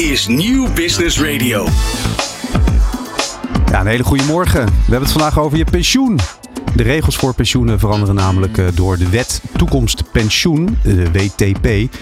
[0.00, 1.66] is Nieuw Business Radio.
[3.70, 4.64] Ja, een hele goede morgen.
[4.64, 6.18] We hebben het vandaag over je pensioen.
[6.74, 11.94] De regels voor pensioenen veranderen namelijk eh, door de wet Toekomst Pensioen, de WTP.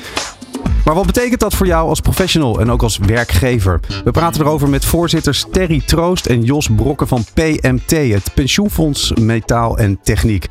[0.85, 3.81] Maar wat betekent dat voor jou als professional en ook als werkgever?
[4.05, 9.79] We praten erover met voorzitters Terry Troost en Jos Brokken van PMT, het Pensioenfonds Metaal
[9.79, 10.47] en Techniek.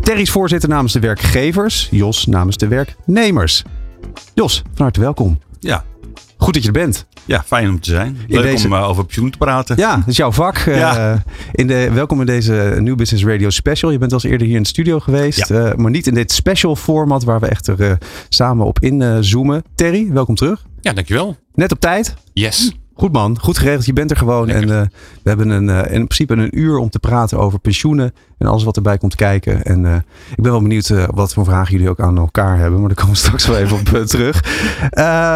[0.00, 3.62] Terry is voorzitter namens de werkgevers, Jos namens de werknemers.
[4.34, 5.38] Jos, van harte welkom.
[5.60, 5.84] Ja,
[6.38, 7.06] Goed dat je er bent.
[7.24, 8.16] ja fijn om te zijn.
[8.28, 9.76] Leuk deze- om uh, over pensioen te praten.
[9.76, 10.56] Ja, dat is jouw vak.
[10.56, 11.22] Eh, Ja.
[11.52, 13.90] in de, welkom in deze New Business Radio Special.
[13.90, 15.48] Je bent al eens eerder hier in de studio geweest.
[15.48, 15.64] Ja.
[15.70, 17.92] eh, maar niet in dit special format waar we echt er eh,
[18.28, 19.62] samen op inzoomen.
[19.74, 20.64] Terry, welkom terug.
[20.80, 21.36] Ja, dankjewel.
[21.54, 22.14] Net op tijd.
[22.32, 22.72] Yes.
[22.98, 23.86] Goed man, goed geregeld.
[23.86, 24.46] Je bent er gewoon.
[24.46, 24.70] Lekker.
[24.70, 24.86] En eh,
[25.22, 28.14] we hebben een, eh, in principe een uur om te praten over pensioenen.
[28.38, 29.62] En alles wat erbij komt kijken.
[29.62, 29.94] En eh,
[30.36, 32.78] ik ben wel benieuwd wat voor vragen jullie ook aan elkaar hebben.
[32.78, 34.42] Maar daar komen we straks wel even op terug.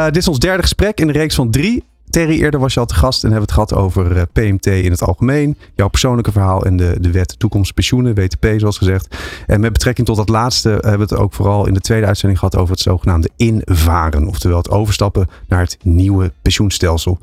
[0.06, 1.84] Dit is ons derde gesprek in de reeks van drie.
[2.10, 4.90] Terry, eerder was je al te gast en hebben we het gehad over PMT in
[4.90, 5.58] het algemeen.
[5.74, 9.16] Jouw persoonlijke verhaal en de, de wet toekomst pensioenen, WTP zoals gezegd.
[9.46, 12.38] En met betrekking tot dat laatste hebben we het ook vooral in de tweede uitzending
[12.40, 14.26] gehad over het zogenaamde invaren.
[14.26, 17.18] Oftewel het overstappen naar het nieuwe pensioenstelsel.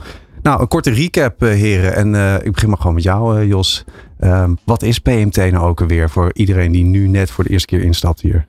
[0.50, 1.96] Nou, een korte recap, eh, heren.
[1.96, 3.84] En eh, ik begin maar gewoon met jou, eh, Jos.
[4.20, 7.68] Ehm, wat is PMT nou ook alweer voor iedereen die nu net voor de eerste
[7.68, 8.48] keer instapt hier?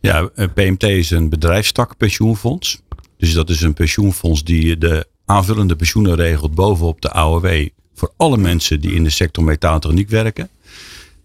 [0.00, 2.82] Ja, PMT is een bedrijfstak pensioenfonds.
[3.16, 7.68] Dus dat is een pensioenfonds die de aanvullende pensioenen regelt bovenop de AOW.
[7.94, 10.48] Voor alle mensen die in de sector metaaltechniek werken.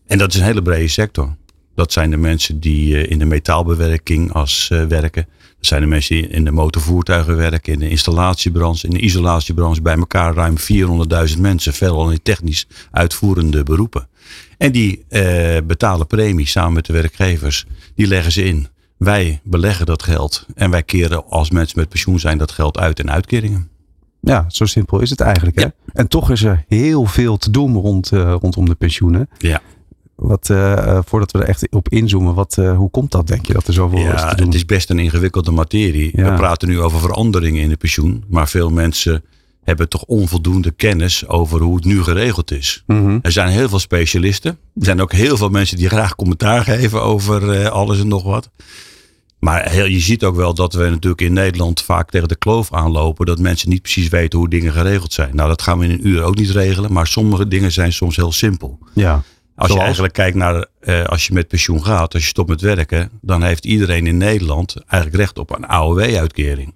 [0.08, 1.36] En dat is een hele brede sector.
[1.76, 5.28] Dat zijn de mensen die in de metaalbewerking als werken.
[5.68, 9.82] Zijn de mensen die in de motorvoertuigen werken, in de installatiebranche, in de isolatiebranche.
[9.82, 10.56] Bij elkaar ruim
[11.34, 14.08] 400.000 mensen, veelal in technisch uitvoerende beroepen.
[14.58, 17.66] En die eh, betalen premie samen met de werkgevers.
[17.96, 18.68] Die leggen ze in.
[18.98, 20.46] Wij beleggen dat geld.
[20.56, 23.70] En wij keren als mensen met pensioen zijn dat geld uit in uitkeringen.
[24.22, 25.60] Ja, zo simpel is het eigenlijk.
[25.60, 25.62] Hè?
[25.62, 25.72] Ja.
[25.94, 29.30] En toch is er heel veel te doen rond, eh, rondom de pensioenen.
[29.38, 29.62] Ja,
[30.18, 33.46] Wat, eh, eh, voordat we er echt op inzoomen, wat, eh, hoe komt dat denk
[33.46, 34.46] je dat er zoveel is ja te doen?
[34.46, 36.12] het is best een ingewikkelde materie.
[36.16, 36.32] Ja.
[36.32, 38.24] We praten nu over veranderingen in de pensioen.
[38.28, 39.24] Maar veel mensen
[39.64, 42.84] hebben toch onvoldoende kennis over hoe het nu geregeld is.
[42.88, 43.20] Mhm.
[43.22, 44.52] Er zijn heel veel specialisten.
[44.52, 48.50] Er zijn ook heel veel mensen die graag commentaar geven over alles en nog wat.
[49.40, 52.74] Maar heel, je ziet ook wel dat we natuurlijk in Nederland vaak tegen de kloof
[52.74, 53.26] aanlopen.
[53.26, 55.36] Dat mensen niet precies weten hoe dingen geregeld zijn.
[55.36, 56.94] Nou, dat gaan we in een uur ook niet regelen.
[56.94, 58.80] Maar sommige dingen zijn soms heel simpel.
[58.94, 59.24] Ja.
[59.58, 59.74] Als Zoals?
[59.74, 63.10] je eigenlijk kijkt naar, eh, als je met pensioen gaat, als je stopt met werken,
[63.22, 66.74] dan heeft iedereen in Nederland eigenlijk recht op een AOW-uitkering.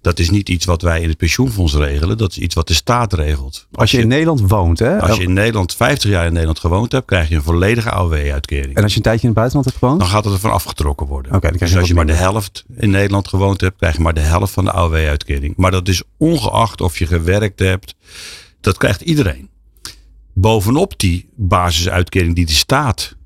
[0.00, 2.74] Dat is niet iets wat wij in het pensioenfonds regelen, dat is iets wat de
[2.74, 3.66] staat regelt.
[3.72, 5.00] Als je in Nederland woont, hè?
[5.00, 8.76] als je in Nederland 50 jaar in Nederland gewoond hebt, krijg je een volledige AOW-uitkering.
[8.76, 10.00] En als je een tijdje in het buitenland hebt gewoond?
[10.00, 11.34] Dan gaat het ervan afgetrokken worden.
[11.34, 14.14] Oké, je dus als je maar de helft in Nederland gewoond hebt, krijg je maar
[14.14, 15.56] de helft van de AOW-uitkering.
[15.56, 17.94] Maar dat is ongeacht of je gewerkt hebt.
[18.60, 19.48] Dat krijgt iedereen.
[20.38, 23.16] Bovenop die basisuitkering die de staat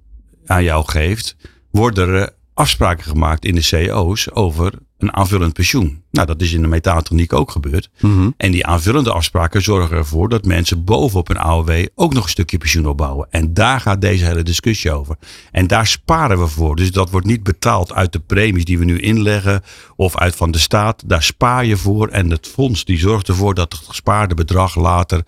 [0.47, 1.37] aan jou geeft,
[1.71, 6.03] worden er afspraken gemaakt in de CO's over een aanvullend pensioen.
[6.11, 7.91] Nou, dat is in de metaaltechniek ook gebeurd.
[8.01, 8.31] Mhm.
[8.37, 12.59] En die aanvullende afspraken zorgen ervoor dat mensen bovenop een AOW ook nog een stukje
[12.59, 13.27] pensioen opbouwen.
[13.31, 15.17] En daar gaat deze hele discussie over.
[15.53, 16.77] En daar sparen we voor.
[16.77, 19.63] Dus dat wordt niet betaald uit de premies die we nu inleggen
[19.97, 21.03] of uit van de staat.
[21.07, 22.09] Daar spaar je voor.
[22.09, 25.23] En het fonds die zorgt ervoor dat het gespaarde bedrag later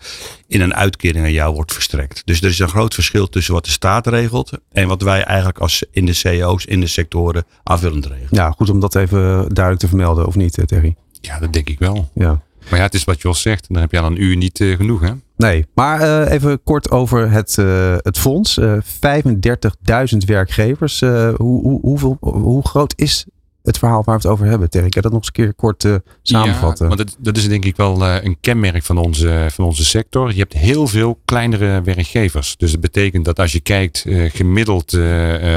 [0.47, 2.21] in een uitkering aan jou wordt verstrekt.
[2.25, 5.59] Dus er is een groot verschil tussen wat de staat regelt en wat wij eigenlijk
[5.59, 8.27] als in de CO's, in de sectoren aanvullend regelen.
[8.29, 9.19] Ja, goed om dat even
[9.53, 10.95] duidelijk te vermelden, of niet, Terry?
[11.21, 12.09] Ja, dat denk ik wel.
[12.13, 12.41] Ja.
[12.69, 13.65] Maar ja, het is wat Jos zegt.
[13.69, 15.11] Dan heb je al een uur niet eh, genoeg, hè?
[15.37, 18.57] Nee, maar eh, even kort over het, eh, het fonds.
[18.57, 20.99] Eh 35.000 werkgevers.
[20.99, 23.25] Hoe, hoe, hoeveel, hoe groot is
[23.63, 24.89] het verhaal waar we het over hebben, Terry?
[24.89, 26.89] Kan je dat nog eens een keer kort samenvatten?
[26.89, 30.31] Ja, want dat, dat is denk ik wel een kenmerk van onze, van onze sector.
[30.31, 32.57] Je hebt heel veel kleinere werkgevers.
[32.57, 34.97] Dus dat betekent dat als je kijkt, gemiddeld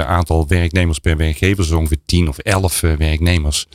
[0.07, 3.67] aantal werknemers per werkgever is ongeveer 10 of 11 eh, werknemers.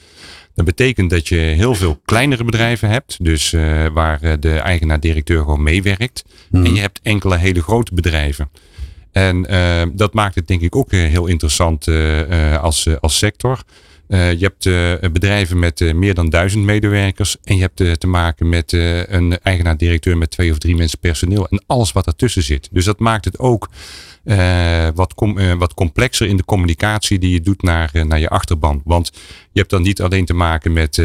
[0.56, 3.18] Dat betekent dat je heel veel kleinere bedrijven hebt.
[3.24, 6.24] Dus eh, waar eh, de eigenaar-directeur gewoon meewerkt.
[6.50, 6.66] Mhm.
[6.66, 8.50] En je hebt enkele hele grote bedrijven.
[9.12, 11.88] En eh, dat maakt het denk ik ook heel interessant
[12.62, 13.64] als, als sector.
[14.08, 14.64] Je hebt
[15.14, 17.38] bedrijven met meer dan duizend medewerkers.
[17.44, 18.72] En je hebt te maken met
[19.08, 21.48] een eigenaar-directeur met twee of drie mensen personeel.
[21.48, 22.70] En alles wat ertussen zit.
[22.72, 23.70] Dus dat maakt het ook
[24.96, 28.82] wat, com- wat complexer in de communicatie die je doet naar, naar je achterban.
[28.86, 29.12] Want
[29.52, 30.98] je hebt dan niet alleen te maken met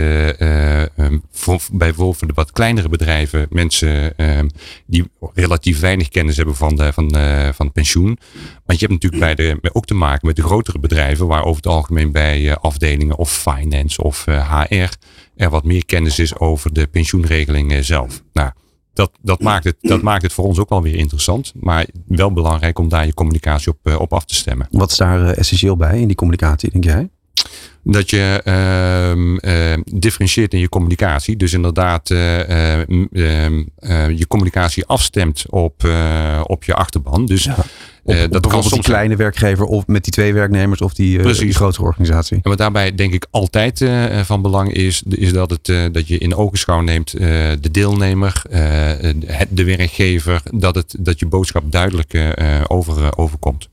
[1.73, 4.49] bijvoorbeeld voor de wat kleinere bedrijven, mensen ehm,
[4.87, 8.19] die relatief weinig kennis hebben van, de, van, eh, van pensioen.
[8.65, 11.67] Want je hebt natuurlijk bij ook te maken met de grotere bedrijven, waar over het
[11.67, 14.95] algemeen bij afdelingen of finance of HR
[15.37, 18.23] er wat meer kennis is over de pensioenregeling zelf.
[18.33, 18.51] Nou,
[18.93, 21.53] dat, dat, maakt het, dat maakt het voor ons ook wel weer interessant.
[21.61, 24.69] Maar wel belangrijk om daar je communicatie op, op af te stemmen.
[24.71, 27.09] Wat is daar essentieel bij in die communicatie, denk jij?
[27.89, 28.41] Dat je
[29.45, 31.37] uh, differentieert in je communicatie.
[31.37, 32.19] Dus inderdaad uh,
[34.09, 35.89] je communicatie afstemt op,
[36.43, 37.27] op je achterban.
[37.27, 37.57] Dus ja.
[38.03, 41.55] Op, dat kan soms die kleine werkgever of met die twee werknemers of die, die
[41.55, 42.37] grotere organisatie.
[42.43, 43.85] En wat daarbij denk ik altijd
[44.25, 47.11] van belang is, is dat, het, dat je in ogenschouw neemt
[47.61, 48.43] de deelnemer,
[49.49, 52.35] de werkgever, dat, het, dat je boodschap duidelijk
[52.67, 53.69] over, overkomt.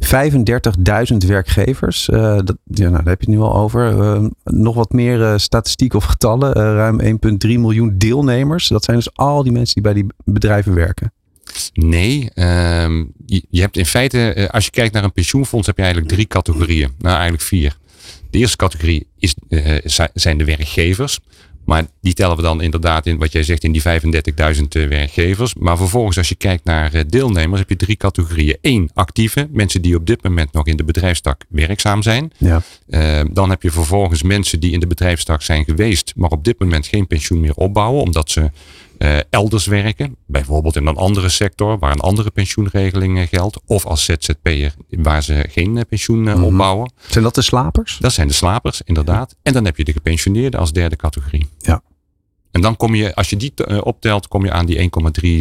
[0.00, 2.08] 35.000 werkgevers.
[2.08, 3.92] Uh, dat, nou, daar heb je het nu al over.
[3.92, 6.52] Uh, nog wat meer uh, statistiek of getallen.
[6.52, 7.08] ruim 1,3
[7.40, 8.68] miljoen deelnemers.
[8.68, 11.12] Dat zijn dus al die mensen die bij die bedrijven werken.
[11.72, 15.82] Nee, ehm, je, je, hebt in feite, als je kijkt naar een pensioenfonds, heb je
[15.82, 16.90] eigenlijk drie categorieën.
[16.98, 17.76] Nou, eigenlijk vier.
[18.30, 19.34] De eerste categorie is,
[20.14, 21.20] zijn de werkgevers.
[21.70, 23.88] Maar die tellen we dan inderdaad in wat jij zegt in die 35.000
[24.68, 25.54] eh, werkgevers.
[25.54, 28.58] Maar vervolgens als je kijkt naar eh, deelnemers heb je drie categorieën.
[28.60, 29.48] Eén, actieve.
[29.52, 32.32] Mensen die op dit moment nog in de bedrijfstak werkzaam zijn.
[32.38, 32.62] Ja.
[32.88, 36.12] Uh, dan heb je vervolgens mensen die in de bedrijfstak zijn geweest.
[36.16, 38.02] Maar op dit moment geen pensioen meer opbouwen.
[38.02, 38.50] Omdat ze
[39.02, 40.16] uh, elders werken.
[40.26, 43.60] Bijvoorbeeld in een andere sector waar een andere pensioenregeling geldt.
[43.66, 46.92] Of als ZZP'er waar ze geen pensioen mm opbouwen.
[47.08, 47.96] Zijn dat de slapers?
[48.00, 49.36] Dat zijn de slapers, inderdaad.
[49.42, 51.48] En dan heb je de gepensioneerden als derde categorie.
[51.58, 51.82] Ja.
[52.50, 54.90] En dan kom je, als je die optelt, kom je aan die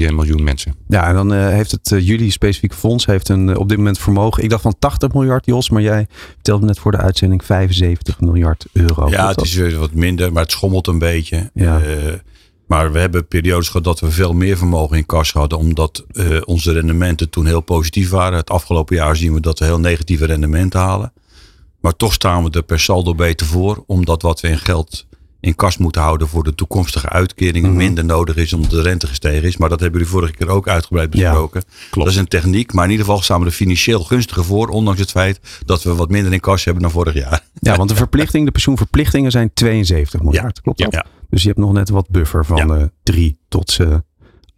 [0.07, 0.75] 1,3 miljoen mensen.
[0.87, 3.99] Ja, en dan uh, heeft het uh, jullie specifieke fonds heeft een, op dit moment
[3.99, 4.43] vermogen.
[4.43, 8.65] Ik dacht van 80 miljard, Jos, maar jij vertelde net voor de uitzending 75 miljard
[8.73, 9.09] euro.
[9.09, 11.51] Ja, het is weer wat minder, maar het schommelt een beetje.
[11.53, 11.81] Ja.
[12.69, 15.57] Maar we hebben periodes gehad dat we veel meer vermogen in kas hadden.
[15.57, 18.37] Omdat uh, onze rendementen toen heel positief waren.
[18.37, 21.13] Het afgelopen jaar zien we dat we heel negatieve rendementen halen.
[21.79, 23.83] Maar toch staan we er per saldo beter voor.
[23.87, 25.07] Omdat wat we in geld
[25.39, 27.77] in kas moeten houden voor de toekomstige uitkeringen mhm.
[27.77, 29.57] minder nodig is omdat de rente gestegen is.
[29.57, 31.63] Maar dat hebben jullie vorige keer ook uitgebreid besproken.
[31.91, 34.67] dat is een techniek, maar in ieder geval staan we er financieel gunstiger voor.
[34.67, 37.41] Ondanks het feit dat we wat minder in kas hebben dan vorig jaar.
[37.59, 40.61] Ja, want de verplichting, de pensioenverplichtingen zijn 72 miljard.
[40.61, 40.93] Klopt dat?
[40.93, 41.05] Ja.
[41.29, 42.89] Dus je hebt nog net wat buffer van ja.
[43.03, 43.77] 3 tot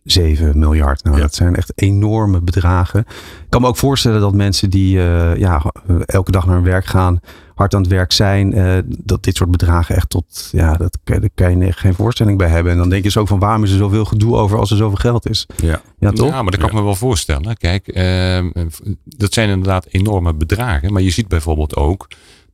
[0.03, 1.03] 7 miljard.
[1.03, 2.99] Nou, dat zijn echt enorme bedragen.
[2.99, 5.63] Ik kan me ook voorstellen dat mensen die uh, ja,
[6.05, 7.19] elke dag naar hun werk gaan,
[7.55, 11.29] hard aan het werk zijn, uh, dat dit soort bedragen echt tot, ja, dat, daar
[11.35, 12.71] kan je geen voorstelling bij hebben.
[12.71, 14.77] En dan denk je zo ook van waarom is er zoveel gedoe over als er
[14.77, 15.47] zoveel geld is.
[15.55, 16.27] Ja, ja toch?
[16.27, 17.57] Ja, maar dat kan ik me wel voorstellen.
[17.57, 18.65] Kijk, uh,
[19.03, 20.93] dat zijn inderdaad enorme bedragen.
[20.93, 22.07] Maar je ziet bijvoorbeeld ook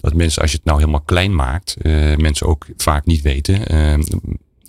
[0.10, 3.74] dat mensen, als je het nou helemaal klein maakt, uh, mensen ook vaak niet weten.
[3.74, 4.04] Uh,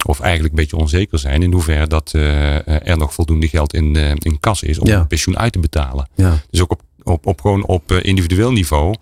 [0.06, 3.96] of eigenlijk een beetje onzeker zijn in hoeverre dat uh, er nog voldoende geld in,
[4.18, 5.00] in kas is om ja.
[5.00, 6.08] een pensioen uit te betalen.
[6.14, 6.38] Ja.
[6.50, 8.94] Dus ook op, op, op gewoon op individueel niveau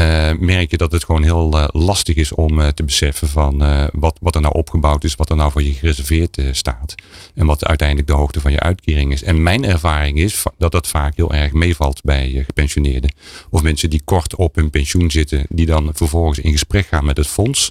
[0.00, 3.88] uh, merk je dat het gewoon heel uh, lastig is om uh, te beseffen van
[3.92, 6.94] wat, wat er nou opgebouwd is, wat er nou voor je gereserveerd staat.
[7.34, 9.22] En wat uiteindelijk de hoogte van je uitkering is.
[9.22, 13.12] En mijn ervaring is dat dat vaak heel erg meevalt bij gepensioneerden.
[13.50, 17.16] Of mensen die kort op hun pensioen zitten, die dan vervolgens in gesprek gaan met
[17.16, 17.68] het fonds.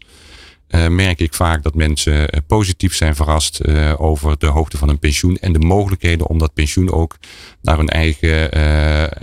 [0.69, 4.87] Uh, merk ik vaak dat mensen uh, positief zijn verrast uh, over de hoogte van
[4.87, 7.17] hun pensioen en de mogelijkheden om dat pensioen ook
[7.61, 8.51] naar hun eigen,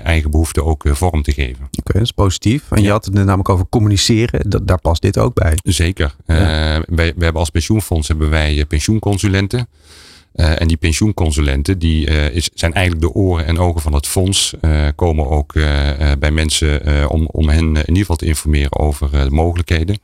[0.05, 1.64] eigen behoeften ook vorm te geven.
[1.64, 2.70] Oké, okay, dat is positief.
[2.70, 5.52] En je had het namelijk over communiceren, dat, daar past dit ook bij.
[5.62, 6.14] Zeker.
[6.26, 6.82] Ja.
[6.87, 9.69] wij, we hebben als pensioenfonds hebben wij pensioenconsulenten.
[10.35, 14.54] en die pensioenconsulenten die, is, zijn eigenlijk de oren en ogen van het fonds.
[14.95, 15.52] komen ook
[16.19, 19.99] bij mensen om, om hen in ieder geval te informeren over de mogelijkheden.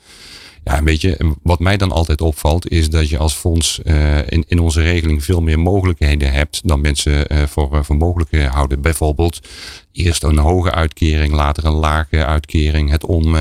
[0.64, 4.44] Ja, weet je, wat mij dan altijd opvalt is dat je als fonds uh, in,
[4.48, 8.80] in onze regeling veel meer mogelijkheden hebt dan mensen uh, voor, uh, voor mogelijk houden.
[8.80, 9.40] Bijvoorbeeld
[9.92, 13.34] eerst een hoge uitkering, later een lage uitkering, het om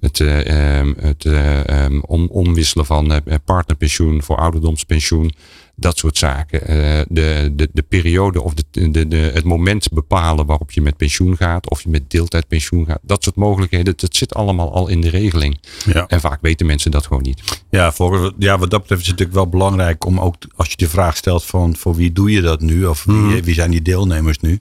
[0.00, 5.32] het, um, het um, om, omwisselen van partnerpensioen voor ouderdomspensioen
[5.80, 6.60] dat soort zaken.
[6.60, 10.96] Uh, de, de, de periode of de, de, de, het moment bepalen waarop je met
[10.96, 11.70] pensioen gaat.
[11.70, 12.98] Of je met deeltijdpensioen gaat.
[13.02, 13.94] Dat soort mogelijkheden.
[13.96, 15.58] Dat zit allemaal al in de regeling.
[15.92, 16.06] Ja.
[16.06, 17.62] En vaak weten mensen dat gewoon niet.
[17.70, 20.76] Ja, voor, ja, wat dat betreft is het natuurlijk wel belangrijk om ook als je
[20.76, 22.86] de vraag stelt van voor wie doe je dat nu?
[22.86, 23.42] Of wie, mhm.
[23.42, 24.58] wie zijn die deelnemers nu?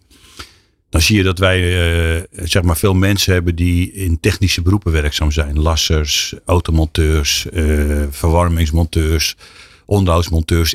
[0.89, 1.59] Dan zie je dat wij
[2.15, 5.59] uh, zeg maar veel mensen hebben die in technische beroepen werkzaam zijn.
[5.59, 9.35] Lassers, automonteurs, uh, verwarmingsmonteurs
[9.87, 10.73] onderhoudsmonteurs,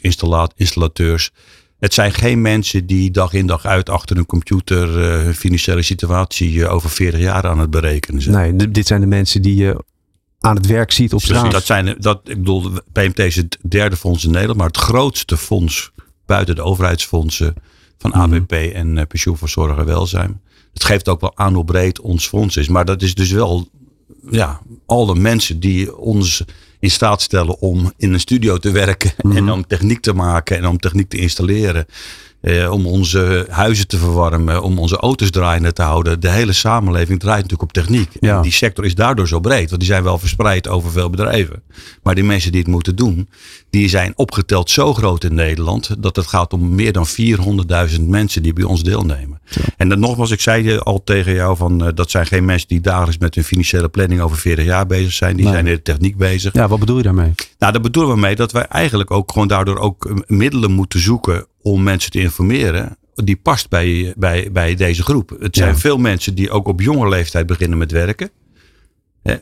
[0.57, 1.31] installateurs.
[1.79, 5.83] Het zijn geen mensen die dag in dag uit achter een computer uh, hun financiële
[5.83, 8.57] situatie eh, over 40 jaar aan het berekenen zijn.
[8.57, 9.85] Nee, dit zijn de mensen die je
[10.41, 11.51] aan het werk ziet op straat.
[11.51, 15.37] dat zijn, dat, ik bedoel, PMT is het derde fonds in Nederland, maar het grootste
[15.37, 15.93] fonds
[16.27, 17.55] buiten de overheidsfondsen
[17.99, 18.21] van mhm.
[18.21, 20.41] ABP en uh, pensioen voor zorg en welzijn.
[20.73, 22.69] Het geeft ook wel aan hoe breed ons fonds is.
[22.69, 23.69] Maar dat is dus wel
[24.31, 26.45] ja, alle mensen die ons
[26.83, 29.13] in staat stellen om in een studio te werken.
[29.35, 31.87] En om techniek te maken en om techniek te installeren.
[32.43, 36.21] Eh, om onze huizen te verwarmen, om onze auto's draaiende te houden.
[36.21, 38.09] De hele samenleving draait natuurlijk op techniek.
[38.21, 38.37] Ja.
[38.37, 41.63] En die sector is daardoor zo breed, want die zijn wel verspreid over veel bedrijven.
[42.03, 43.29] Maar die mensen die het moeten doen,
[43.71, 48.43] die zijn opgeteld zo groot in Nederland dat het gaat om meer dan 400.000 mensen
[48.43, 49.41] die bij ons deelnemen.
[49.77, 52.81] En dan nogmaals, ik zei al tegen jou van eh, dat zijn geen mensen die
[52.81, 55.37] dagelijks met hun financiële planning over 40 jaar bezig zijn.
[55.37, 55.55] Die Nee.
[55.55, 56.53] zijn in de techniek bezig.
[56.53, 57.33] Ja, wat bedoel je daarmee?
[57.59, 61.01] Nou, daar bedoelen we mee dat wij eigenlijk ook gewoon daardoor ook eh, middelen moeten
[61.01, 62.97] zoeken om mensen te informeren.
[63.15, 65.37] Die past bij, bij, bij deze groep.
[65.41, 65.77] Het zijn Ja.
[65.77, 68.31] veel mensen die ook op jonge leeftijd beginnen met werken.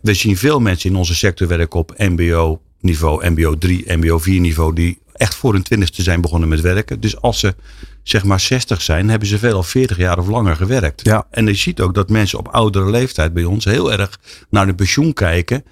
[0.03, 4.41] We zien veel mensen in onze sector werken op MBO niveau, MBO 3, MBO 4
[4.41, 7.01] niveau, die echt voor hun twintigste zijn begonnen met werken.
[7.01, 7.55] Dus als ze
[8.03, 11.05] zeg maar 60 zijn, hebben ze veel al 40 jaar of langer gewerkt.
[11.05, 11.27] Ja.
[11.31, 14.19] En je ziet ook dat mensen op oudere leeftijd bij ons heel erg
[14.51, 15.65] naar hun pensioen kijken.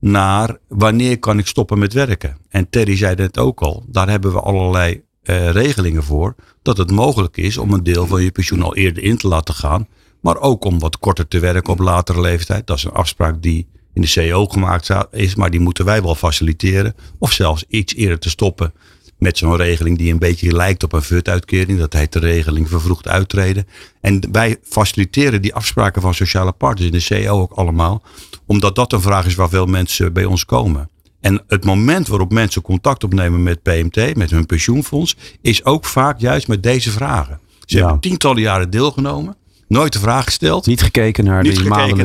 [0.00, 2.36] Naar wanneer kan ik stoppen met werken?
[2.48, 3.84] En Terry zei het ook al.
[3.88, 6.34] Daar hebben we allerlei eh, regelingen voor.
[6.62, 9.54] Dat het mogelijk is om een deel van je pensioen al eerder in te laten
[9.54, 9.88] gaan.
[10.20, 12.66] Maar ook om wat korter te werken op latere leeftijd.
[12.66, 15.34] Dat is een afspraak die in de CEO gemaakt is.
[15.34, 16.94] Maar die moeten wij wel faciliteren.
[17.18, 18.72] Of zelfs iets eerder te stoppen
[19.18, 21.78] met zo'n regeling die een beetje lijkt op een VUT-uitkering.
[21.78, 23.66] Dat heet de regeling vervroegd uittreden.
[24.00, 28.02] En wij faciliteren die afspraken van sociale partners in de CEO ook allemaal.
[28.46, 30.90] Omdat dat een vraag is waar veel mensen bij ons komen.
[31.20, 36.20] En het moment waarop mensen contact opnemen met PMT, met hun pensioenfonds, is ook vaak
[36.20, 37.40] juist met deze vragen.
[37.64, 37.82] Ze Ja.
[37.82, 39.36] hebben tientallen jaren deelgenomen,
[39.68, 40.66] nooit de vraag gesteld.
[40.66, 42.04] Niet gekeken naar Niet gekeken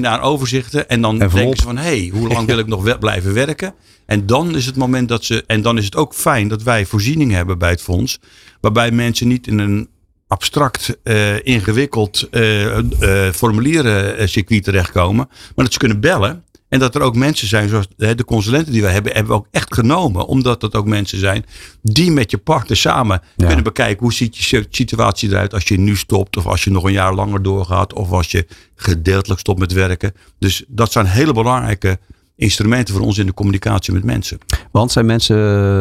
[0.00, 0.88] naar, de, overzichten.
[0.88, 3.74] En dan denken ze van, hé, hey, hoe lang wil ik nog blijven werken?
[4.06, 5.44] En dan is het moment dat ze...
[5.46, 8.18] En dan is het ook fijn dat wij voorzieningen hebben bij het fonds.
[8.60, 9.88] Waarbij mensen niet in een
[10.26, 15.26] abstract, eh, ingewikkeld eh eh formulierencircuit terechtkomen.
[15.28, 16.44] Maar dat ze kunnen bellen.
[16.68, 19.46] En dat er ook mensen zijn, zoals de consulenten die wij hebben, hebben we ook
[19.50, 20.26] echt genomen.
[20.26, 21.44] Omdat dat ook mensen zijn
[21.82, 23.46] die met je partner samen Ja.
[23.46, 26.36] kunnen bekijken hoe ziet je situatie eruit als je nu stopt.
[26.36, 27.92] Of als je nog een jaar langer doorgaat.
[27.92, 30.12] Of als je gedeeltelijk stopt met werken.
[30.38, 31.98] Dus dat zijn hele belangrijke
[32.36, 34.38] instrumenten voor ons in de communicatie met mensen.
[34.70, 35.36] Want zijn mensen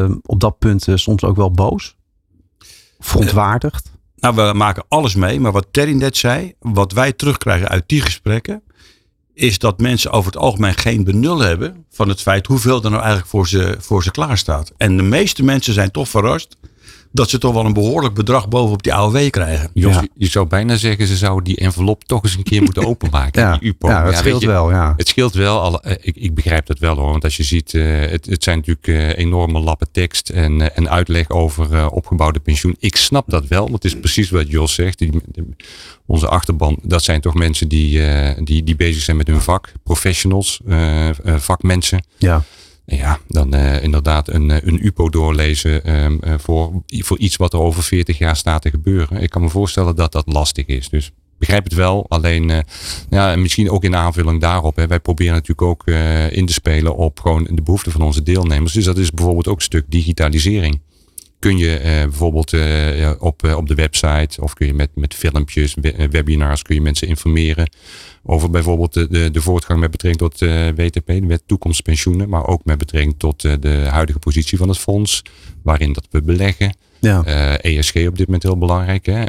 [0.10, 1.96] eh, op dat punt eh, soms ook wel boos?
[3.00, 3.92] Verontwaardigd?
[4.16, 5.40] Nou, we maken alles mee.
[5.40, 8.62] Maar wat Terry net zei, wat wij terugkrijgen uit die gesprekken,
[9.38, 13.02] is dat mensen over het algemeen geen benul hebben van het feit hoeveel er nou
[13.02, 14.72] eigenlijk voor ze, voor ze klaar staat.
[14.78, 16.58] En de meeste mensen zijn toch verrast
[17.18, 19.70] dat ze toch wel een behoorlijk bedrag bovenop die AOW krijgen.
[19.74, 20.06] Jos, Ja.
[20.16, 23.42] je- zou bijna zeggen, ze zouden die envelop toch eens een keer moeten openmaken.
[23.42, 23.88] Ja, die UPO.
[23.90, 24.70] ja, dat scheelt je, wel.
[24.72, 24.94] Ja.
[24.98, 25.60] Het scheelt wel.
[25.62, 27.10] Al, eh, ik, ik begrijp dat wel hoor.
[27.12, 30.90] Want als je ziet, eh, het, het zijn natuurlijk eh, enorme lappen tekst en, en
[30.90, 32.76] uitleg over eh, opgebouwde pensioen.
[32.80, 33.62] Ik snap dat wel.
[33.62, 35.00] Want het is precies wat Jos zegt.
[35.00, 35.12] Die,
[36.06, 39.72] onze achterban, dat zijn toch mensen die, eh, die, die bezig zijn met hun vak.
[39.84, 40.60] Professionals,
[41.24, 42.04] vakmensen.
[42.18, 42.44] ja.
[42.96, 47.54] Ja, dan eh, inderdaad een, eh, een UPO doorlezen ehm, eh, voor, voor iets wat
[47.54, 49.22] er over 40 jaar staat te gebeuren.
[49.22, 50.90] Ik kan me voorstellen dat dat lastig is.
[50.90, 52.06] Dus begrijp het wel.
[52.10, 52.60] Alleen, eh,
[53.10, 54.76] ja, en misschien ook in aanvulling daarop.
[54.76, 55.88] Hè, wij proberen natuurlijk ook
[56.32, 58.74] in te spelen op gewoon de behoeften van onze deelnemers.
[58.74, 60.82] Dus dat is bijvoorbeeld ook een stuk digitalisering.
[61.40, 65.14] Kun je eh, bijvoorbeeld eh, op, eh, op de website of kun je met, met
[65.14, 67.70] filmpjes, we- webinars, kun je mensen informeren
[68.24, 70.40] over bijvoorbeeld de, de, de voortgang met betrekking tot
[70.76, 75.22] WTP, de wet toekomstpensioenen, maar ook met betrekking tot de huidige positie van het fonds,
[75.64, 76.76] waarin dat we beleggen.
[77.00, 77.24] Ja.
[77.58, 79.24] ESG op dit moment heel belangrijk, hè?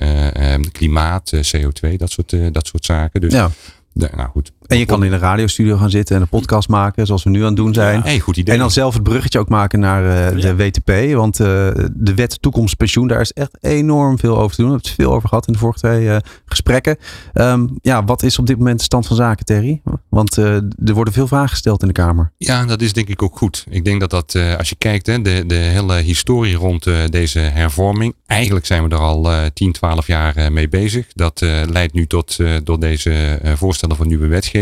[0.73, 3.21] Klimaat, eh, CO2, dat soort, dat soort zaken.
[3.21, 3.51] Dus ja.
[3.93, 4.53] nou goed.
[4.69, 7.41] En je kan in een radiostudio gaan zitten en een podcast maken, zoals we nu
[7.41, 8.03] aan het doen zijn.
[8.03, 8.55] Hey, goed idee.
[8.55, 11.15] En dan zelf het bruggetje ook maken naar eh, de WTP.
[11.15, 11.47] Want eh,
[11.93, 14.71] de wet toekomstpensioen, daar is echt enorm veel over te doen.
[14.71, 16.97] We hebben het veel over gehad in de vorige twee eh, gesprekken.
[17.33, 19.81] Ehm, ja, wat is op dit moment de stand van zaken, Terry?
[20.09, 22.33] Want er worden veel vragen gesteld in de Kamer.
[22.37, 23.65] Ja, dat is denk ik ook goed.
[23.71, 28.15] Ik denk dat dat, als je kijkt, hè, de, de hele historie rond deze hervorming.
[28.27, 31.07] Eigenlijk zijn we er al eh 10, 12 jaar mee bezig.
[31.15, 34.58] Dat leidt nu tot door deze voorstellen van nieuwe wetgeving.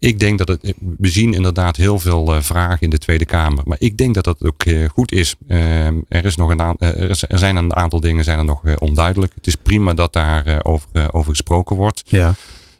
[0.00, 3.62] Ik denk dat het, we zien inderdaad heel veel eh, vragen in de Tweede Kamer.
[3.66, 5.34] Maar ik denk dat dat ook eh, goed is.
[5.48, 8.62] Eh, er, is nog een aan- eh, er zijn een aantal dingen zijn er nog
[8.78, 9.32] onduidelijk.
[9.34, 12.02] Het is prima dat daar over, over gesproken wordt.
[12.06, 12.34] Ja.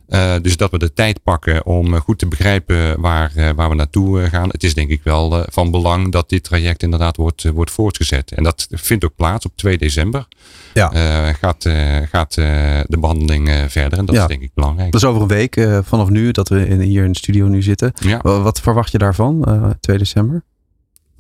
[0.09, 3.69] Uh, dus dat we de tijd pakken om uh, goed te begrijpen waar, uh, waar
[3.69, 4.49] we naartoe uh, gaan.
[4.49, 8.33] Het is denk ik wel uh, van belang dat dit traject inderdaad wordt, wordt voortgezet.
[8.33, 10.27] En dat vindt ook plaats op 2 december.
[10.75, 11.33] Ja.
[11.33, 11.69] gaat
[12.11, 14.21] gaat de behandeling verder en dat Ja.
[14.23, 14.93] is denk ik belangrijk.
[14.93, 17.47] Dat is over een week eh, vanaf nu dat we in, hier in de studio
[17.47, 17.93] nu zitten.
[18.01, 18.21] Ja.
[18.23, 20.45] Wa- Wat verwacht je daarvan, eh 2 december?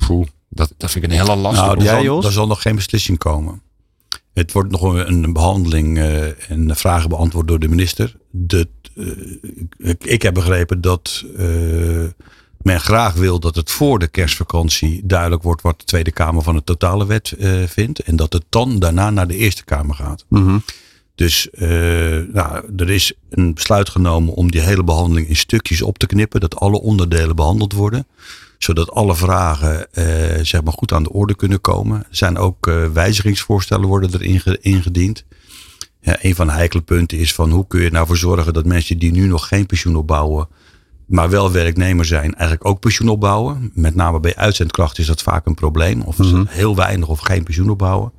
[0.06, 1.66] Poeh, dat, dat vind ik een hele lastige.
[1.66, 2.24] Nou, er, zal, Jos?
[2.24, 3.62] er zal nog geen beslissing komen.
[4.34, 8.16] Het wordt nog een, een behandeling eh, en vragen beantwoord door de minister.
[8.30, 8.64] De, eh,
[9.78, 12.04] ik, ik heb begrepen dat eh,
[12.62, 16.54] men graag wil dat het voor de kerstvakantie duidelijk wordt wat de Tweede Kamer van
[16.54, 17.98] de totale wet uh, vindt.
[17.98, 20.24] En dat het dan daarna naar de Eerste Kamer gaat.
[20.28, 20.58] Mhm.
[21.14, 21.68] Dus uh,
[22.32, 26.40] nou, er is een besluit genomen om die hele behandeling in stukjes op te knippen.
[26.40, 28.06] Dat alle onderdelen behandeld worden.
[28.58, 30.04] Zodat alle vragen uh,
[30.42, 31.98] zeg maar goed aan de orde kunnen komen.
[31.98, 35.24] Er zijn ook uh, wijzigingsvoorstellen worden erin ingediend.
[36.00, 38.66] Ja, een van de heikele punten is van hoe kun je nou voor zorgen dat
[38.66, 40.48] mensen die nu nog geen pensioen opbouwen
[41.08, 43.70] maar wel werknemer zijn, eigenlijk ook pensioen opbouwen.
[43.74, 46.00] Met name bij uitzendkrachten is dat vaak een probleem.
[46.00, 46.46] Of mm -hmm.
[46.48, 48.12] heel weinig of geen pensioen opbouwen.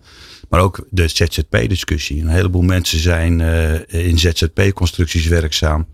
[0.50, 2.22] Maar ook de ZZP-discussie.
[2.22, 5.88] Een heleboel mensen zijn uh, in ZZP-constructies werkzaam.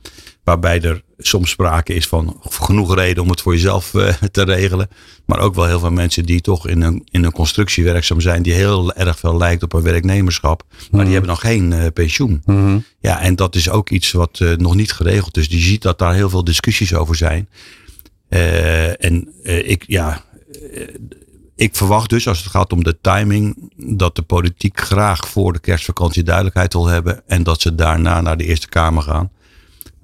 [0.46, 4.88] Waarbij er soms sprake is van genoeg reden om het voor jezelf uh, te regelen.
[5.26, 8.44] Maar ook wel heel veel mensen die toch in een, in een constructie werkzaam zijn.
[8.44, 10.64] Die heel erg veel lijkt op een werknemerschap.
[10.70, 11.04] Maar mm.
[11.04, 12.42] die hebben nog geen uh, pensioen.
[12.46, 12.84] Mm -hmm.
[13.00, 15.50] Ja, en dat is ook iets wat uh, nog niet geregeld is.
[15.50, 17.50] Dus je ziet dat daar heel veel discussies over zijn.
[19.00, 20.24] en ik, ja,
[21.56, 23.72] ik verwacht dus als het gaat om de timing.
[23.76, 27.22] Dat de politiek graag voor de kerstvakantie duidelijkheid wil hebben.
[27.28, 29.32] En dat ze daarna naar de Eerste Kamer gaan.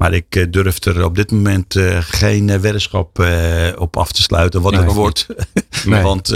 [0.02, 4.22] Maar ik durf er op dit moment uh, geen uh, weddenschap uh, op af te
[4.22, 5.28] sluiten wat nee, het wordt.
[5.86, 6.02] Nee.
[6.02, 6.36] Want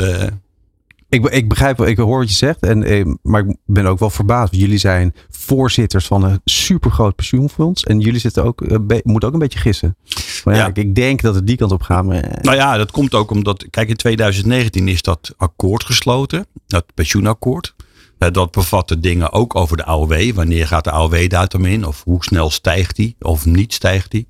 [1.10, 2.60] ik, ik begrijp, ik hoor wat je zegt.
[2.60, 4.55] En, maar ik ben ook wel verbaasd.
[4.55, 7.84] Jullie zijn voorzitters van een supergroot pensioenfonds.
[7.84, 8.62] En jullie zitten ook,
[9.03, 9.98] moeten ook een beetje gissen.
[10.43, 10.67] Maar ja, ja.
[10.67, 12.05] Ik, ik, denk dat het die kant op gaat.
[12.05, 12.39] Maar...
[12.41, 16.45] Nou ja, dat komt ook omdat, kijk in 2019 is dat akkoord gesloten.
[16.67, 17.75] Dat pensioenakkoord.
[18.17, 20.31] Dat bevatte dingen ook over de AOW.
[20.31, 21.86] Wanneer gaat de AOW-datum in?
[21.86, 23.15] Of hoe snel stijgt die?
[23.19, 24.27] Of niet stijgt die?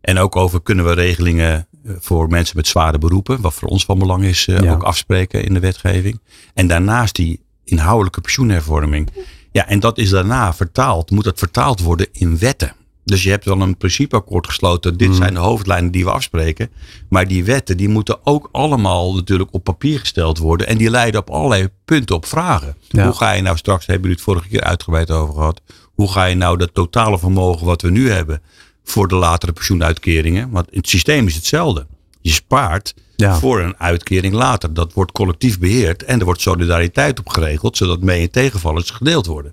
[0.00, 3.98] En ook over kunnen we regelingen voor mensen met zware beroepen, wat voor ons van
[3.98, 4.72] belang is, ja.
[4.72, 6.20] ook afspreken in de wetgeving.
[6.54, 9.10] En daarnaast die inhoudelijke pensioenhervorming.
[9.52, 12.72] Ja, en dat is daarna vertaald, moet dat vertaald worden in wetten.
[13.08, 14.96] Dus je hebt wel een principeakkoord gesloten.
[14.96, 15.14] Dit mm.
[15.14, 16.70] zijn de hoofdlijnen die we afspreken.
[17.08, 20.66] Maar die wetten die moeten ook allemaal natuurlijk op papier gesteld worden.
[20.66, 22.76] En die leiden op allerlei punten op vragen.
[22.88, 23.04] Ja.
[23.04, 25.60] Hoe ga je nou straks, hebben jullie het vorige keer uitgebreid over gehad.
[25.94, 28.42] Hoe ga je nou dat totale vermogen wat we nu hebben
[28.84, 30.50] voor de latere pensioenuitkeringen.
[30.50, 31.86] Want het systeem is hetzelfde.
[32.20, 33.38] Je spaart ja.
[33.38, 34.74] voor een uitkering later.
[34.74, 39.26] Dat wordt collectief beheerd en er wordt solidariteit op geregeld, zodat mee- en tegenvallers gedeeld
[39.26, 39.52] worden.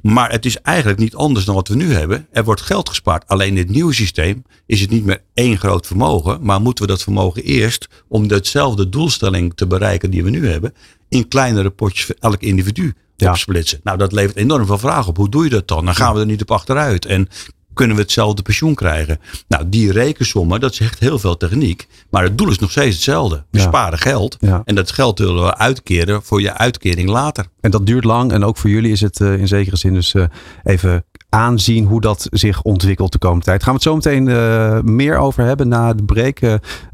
[0.00, 2.26] Maar het is eigenlijk niet anders dan wat we nu hebben.
[2.30, 3.26] Er wordt geld gespaard.
[3.26, 6.38] Alleen in het nieuwe systeem is het niet meer één groot vermogen.
[6.42, 10.74] Maar moeten we dat vermogen eerst, om dezelfde doelstelling te bereiken die we nu hebben,
[11.08, 13.30] in kleinere potjes voor elk individu ja.
[13.30, 13.80] opsplitsen.
[13.82, 15.16] Nou, dat levert enorm veel vragen op.
[15.16, 15.84] Hoe doe je dat dan?
[15.84, 17.06] Dan gaan we er niet op achteruit.
[17.06, 17.28] En
[17.76, 19.20] kunnen we hetzelfde pensioen krijgen?
[19.48, 21.86] Nou, die rekensommen, dat is echt heel veel techniek.
[22.10, 23.44] Maar het doel is nog steeds hetzelfde.
[23.50, 23.64] We ja.
[23.64, 24.36] sparen geld.
[24.40, 24.62] Ja.
[24.64, 27.46] En dat geld willen we uitkeren voor je uitkering later.
[27.60, 28.32] En dat duurt lang.
[28.32, 30.24] En ook voor jullie is het uh, in zekere zin dus uh,
[30.64, 33.62] even aanzien hoe dat zich ontwikkelt de komende tijd.
[33.62, 36.40] Gaan we het zo meteen uh, meer over hebben na de break.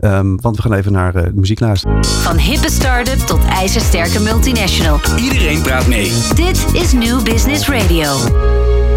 [0.01, 2.05] Um, want we gaan even naar de muziek luisteren.
[2.05, 5.01] Van hippe start-up tot ijzersterke multinational.
[5.17, 6.13] Iedereen praat mee.
[6.35, 8.92] Dit is New Business Radio.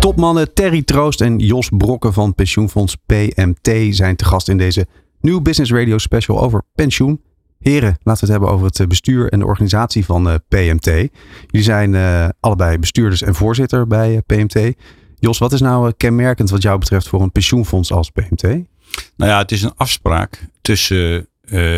[0.00, 4.86] Topmannen Terry Troost en Jos Brokken van pensioenfonds PMT zijn te gast in deze
[5.20, 7.20] New Business Radio special over pensioen.
[7.58, 10.84] Heren, laten we het hebben over het bestuur en de organisatie van uh, PMT.
[10.84, 14.74] Jullie zijn uh, allebei bestuurders en voorzitter bij uh, PMT.
[15.18, 18.42] Jos, wat is nou kenmerkend wat jou betreft voor een pensioenfonds als PMT?
[18.42, 21.28] Nou ja, het is een afspraak tussen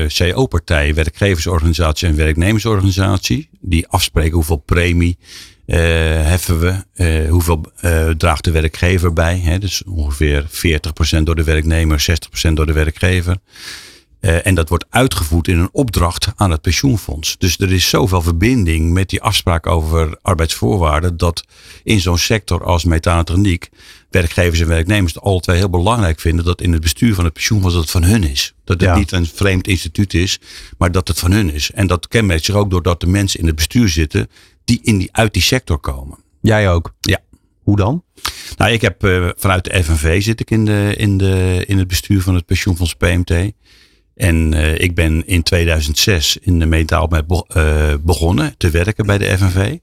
[0.07, 3.49] CO-partij, werkgeversorganisatie en werknemersorganisatie.
[3.61, 5.27] Die afspreken hoeveel premie uh,
[5.66, 6.85] heffen we.
[6.94, 9.38] Uh, hoeveel uh, draagt de werkgever bij?
[9.38, 9.59] Hè?
[9.59, 10.46] Dus ongeveer
[11.18, 12.05] 40% door de werknemer,
[12.48, 13.37] 60% door de werkgever.
[14.20, 17.38] en dat wordt uitgevoerd in een opdracht aan het pensioenfonds.
[17.38, 21.16] Dus er is zoveel verbinding met die afspraak over arbeidsvoorwaarden.
[21.16, 21.44] dat
[21.85, 23.70] in zo'n sector als methaantroniek
[24.12, 27.33] werkgevers en werknemers het alle twee heel belangrijk vinden dat in het bestuur van het
[27.33, 28.55] pensioenfonds dat het van hun is.
[28.64, 28.96] Dat het ja.
[28.96, 30.40] niet een vreemd instituut is,
[30.79, 31.70] maar dat het van hun is.
[31.70, 34.29] En dat kenmerkt zich ook doordat de mensen in het bestuur zitten
[34.64, 36.18] die, in die uit die sector komen.
[36.40, 36.94] Jij ook?
[37.01, 37.18] Ja.
[37.62, 38.05] Hoe dan?
[38.57, 41.88] Nou, ik heb uh, vanuit de FNV zit ik in, de, in, de, in het
[41.88, 43.53] bestuur van het pensioenfonds PMT.
[44.14, 47.25] En uh, ik ben in 2006 in de metaal met
[47.57, 49.79] uh, begonnen te werken bij de FNV.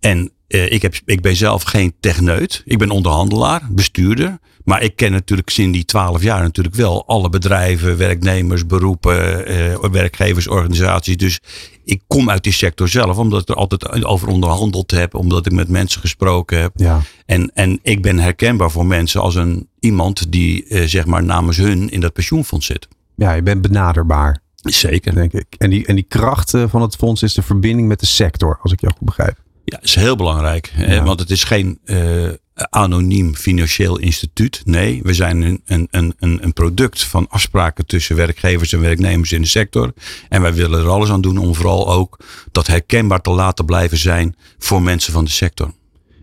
[0.00, 2.62] en ik, heb, ik ben zelf geen techneut.
[2.64, 4.38] Ik ben onderhandelaar, bestuurder.
[4.66, 9.90] Maar ik ken natuurlijk sinds die twaalf jaar natuurlijk wel alle bedrijven, werknemers, beroepen, eh,
[9.90, 11.16] werkgeversorganisaties.
[11.16, 11.40] Dus
[11.84, 15.52] ik kom uit die sector zelf, omdat ik er altijd over onderhandeld heb, omdat ik
[15.52, 16.72] met mensen gesproken heb.
[16.74, 17.00] Ja.
[17.26, 21.56] En, en ik ben herkenbaar voor mensen als een iemand die eh, zeg maar namens
[21.56, 22.88] hun in dat pensioenfonds zit.
[23.16, 24.42] Ja, je bent benaderbaar.
[24.54, 25.14] Zeker.
[25.14, 25.46] Denk ik.
[25.58, 28.72] En die, en die kracht van het fonds is de verbinding met de sector, als
[28.72, 29.38] ik jou goed begrijp.
[29.64, 30.72] Ja, is heel belangrijk.
[30.76, 31.02] Ja.
[31.02, 34.62] Want het is geen uh, anoniem financieel instituut.
[34.64, 39.40] Nee, we zijn een, een, een, een product van afspraken tussen werkgevers en werknemers in
[39.40, 39.92] de sector.
[40.28, 42.18] En wij willen er alles aan doen om vooral ook
[42.52, 45.72] dat herkenbaar te laten blijven zijn voor mensen van de sector.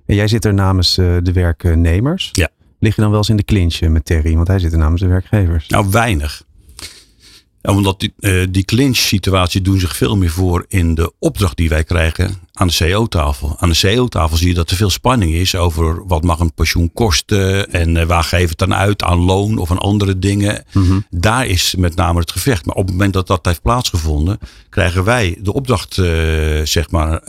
[0.05, 2.29] En jij zit er namens uh, de werknemers.
[2.31, 2.49] Ja.
[2.79, 4.35] Lig je dan wel eens in de clinch met Terry?
[4.35, 5.67] Want hij zit er namens de werkgevers.
[5.67, 6.43] Nou, weinig
[7.61, 8.13] omdat die,
[8.49, 12.67] die clinch situatie doen zich veel meer voor in de opdracht die wij krijgen aan
[12.67, 13.55] de CEO-tafel.
[13.59, 16.91] Aan de CEO-tafel zie je dat er veel spanning is over wat mag een pensioen
[16.93, 20.63] kosten en uh, waar geven het dan uit aan loon of aan andere dingen.
[20.71, 21.05] Mm -hmm.
[21.09, 22.65] Daar is met name het gevecht.
[22.65, 24.39] Maar op het moment dat dat heeft plaatsgevonden,
[24.69, 26.05] krijgen wij de opdracht, uh,
[26.63, 27.21] zeg maar,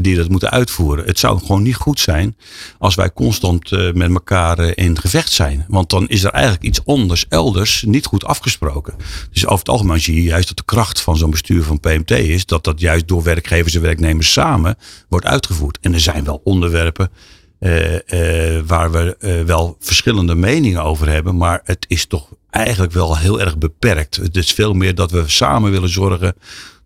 [0.00, 1.04] die dat moeten uitvoeren.
[1.04, 2.36] Het zou gewoon niet goed zijn
[2.78, 5.64] als wij constant met elkaar in gevecht zijn.
[5.68, 8.94] Want dan is er eigenlijk iets anders, elders, niet goed afgesproken.
[9.32, 12.10] Dus over het algemeen zie je juist dat de kracht van zo'n bestuur van PMT
[12.10, 14.43] is dat dat juist door werkgevers en werknemers samen
[15.08, 15.78] wordt uitgevoerd.
[15.80, 17.10] En er zijn wel onderwerpen
[17.60, 22.92] uh, uh, waar we uh, wel verschillende meningen over hebben, maar het is toch eigenlijk
[22.92, 24.16] wel heel erg beperkt.
[24.16, 26.34] Het is veel meer dat we samen willen zorgen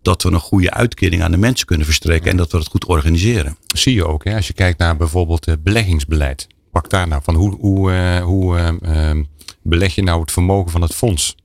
[0.01, 2.85] dat we een goede uitkering aan de mensen kunnen verstrekken en dat we het goed
[2.85, 3.57] organiseren.
[3.75, 4.35] Zie je ook, hè?
[4.35, 6.47] als je kijkt naar bijvoorbeeld beleggingsbeleid.
[6.71, 8.75] Pak daar nou van hoe, hoe, hoe
[9.61, 11.35] beleg je nou het vermogen van het fonds?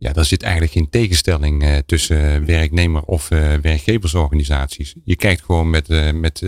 [0.00, 4.94] Ja, daar zit eigenlijk geen tegenstelling uh, tussen werknemer of uh, werkgeversorganisaties.
[5.04, 6.42] Je kijkt gewoon met, uh, met,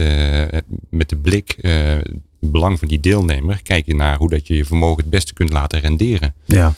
[0.91, 4.65] met de blik, het belang van die deelnemer, kijk je naar hoe dat je je
[4.65, 6.35] vermogen het beste kunt laten renderen.
[6.45, 6.75] Ja.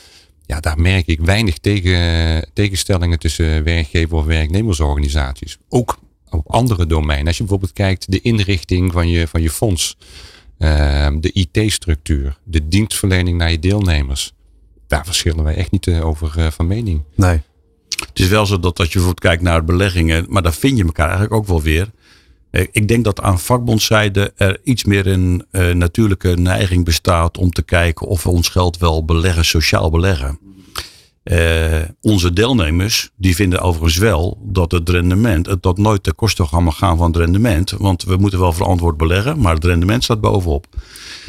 [0.46, 5.58] Ja, daar merk ik weinig tegen, tegenstellingen tussen werkgever of werknemersorganisaties.
[5.68, 5.98] Ook
[6.30, 7.26] op andere domeinen.
[7.26, 9.96] Als je bijvoorbeeld kijkt de inrichting van je, van je fonds,
[10.58, 14.33] de IT-structuur, de dienstverlening naar je deelnemers
[14.86, 17.02] daar verschillen wij echt niet eh, over uh, van mening.
[17.14, 17.40] Nee.
[17.88, 20.84] Het is wel zo dat als je bijvoorbeeld kijkt naar beleggingen, maar daar vind je
[20.84, 21.90] elkaar eigenlijk ook wel weer.
[22.54, 27.50] Eh, ik denk dat aan vakbondzijde er iets meer een uh, natuurlijke neiging bestaat om
[27.50, 30.38] te kijken of we ons geld wel beleggen, sociaal beleggen.
[31.24, 36.96] Uh, onze deelnemers die vinden overigens wel dat het rendement, dat nooit ten koste gaan
[36.96, 37.70] van het rendement.
[37.70, 40.66] Want we moeten wel verantwoord beleggen, maar het rendement staat bovenop.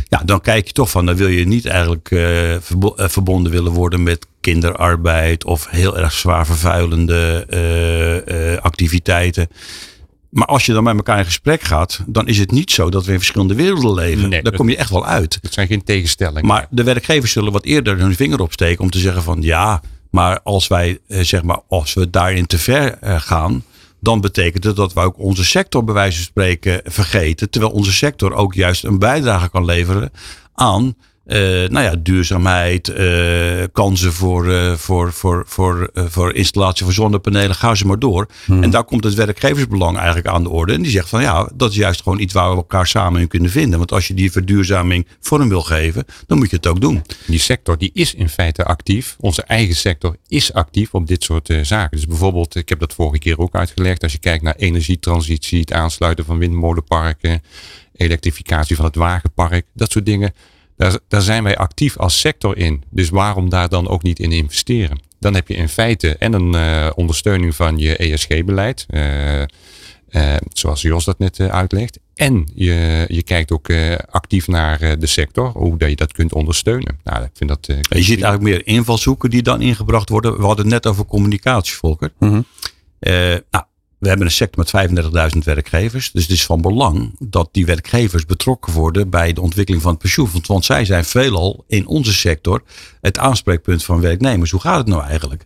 [0.07, 2.55] Ja, dan kijk je toch van, dan wil je niet eigenlijk uh,
[2.95, 9.47] verbonden willen worden met kinderarbeid of heel erg zwaar vervuilende uh, uh, activiteiten.
[10.29, 13.05] Maar als je dan met elkaar in gesprek gaat, dan is het niet zo dat
[13.05, 14.29] we in verschillende werelden leven.
[14.29, 15.37] Nee, Daar kom je echt wel uit.
[15.41, 16.45] Het zijn geen tegenstellingen.
[16.45, 20.41] Maar de werkgevers zullen wat eerder hun vinger opsteken om te zeggen van ja, maar
[20.41, 23.63] als wij zeg maar, als we daarin te ver gaan,
[24.05, 27.49] dan betekent het dat we ook onze sector bij wijze van spreken vergeten.
[27.49, 30.11] Terwijl onze sector ook juist een bijdrage kan leveren
[30.53, 31.37] aan uh,
[31.69, 37.75] nou ja, duurzaamheid, uh, kansen voor, uh, voor, voor, voor, voor installatie van zonnepanelen, ga
[37.75, 38.27] ze maar door.
[38.45, 38.63] Hmm.
[38.63, 40.73] En daar komt het werkgeversbelang eigenlijk aan de orde.
[40.73, 43.27] En die zegt van ja, dat is juist gewoon iets waar we elkaar samen in
[43.27, 43.77] kunnen vinden.
[43.77, 47.03] Want als je die verduurzaming vorm wil geven, dan moet je het ook doen.
[47.27, 49.15] Die sector die is in feite actief.
[49.19, 51.97] Onze eigen sector is actief op dit soort zaken.
[51.97, 55.73] Dus bijvoorbeeld, ik heb dat vorige keer ook uitgelegd, als je kijkt naar energietransitie, het
[55.73, 57.41] aansluiten van windmolenparken,
[57.95, 60.33] elektrificatie van het wagenpark, dat soort dingen
[60.77, 62.83] daar, daar zijn wij actief als sector in.
[62.89, 64.99] Dus waarom daar dan ook niet in investeren?
[65.19, 68.85] Dan heb je in feite en een uh, ondersteuning van je ESG-beleid.
[68.89, 69.41] Uh,
[70.09, 71.99] uh, zoals Jos dat net uitlegt.
[72.15, 73.69] En je, je kijkt ook
[74.09, 76.99] actief naar de sector, hoe dat je dat kunt ondersteunen.
[77.03, 80.37] Nou, ik vind dat, je ziet eigenlijk meer invalshoeken die dan ingebracht worden.
[80.37, 82.13] We hadden het net over communicatie, Volker.
[82.19, 82.45] Mm -hmm.
[83.49, 83.65] nou,
[84.05, 86.11] we hebben een sector met 35.000 werkgevers.
[86.11, 90.01] Dus het is van belang dat die werkgevers betrokken worden bij de ontwikkeling van het
[90.01, 90.47] pensioenfonds.
[90.47, 92.63] Want zij zijn veelal in onze sector
[93.01, 94.51] het aanspreekpunt van werknemers.
[94.51, 95.45] Hoe gaat het nou eigenlijk?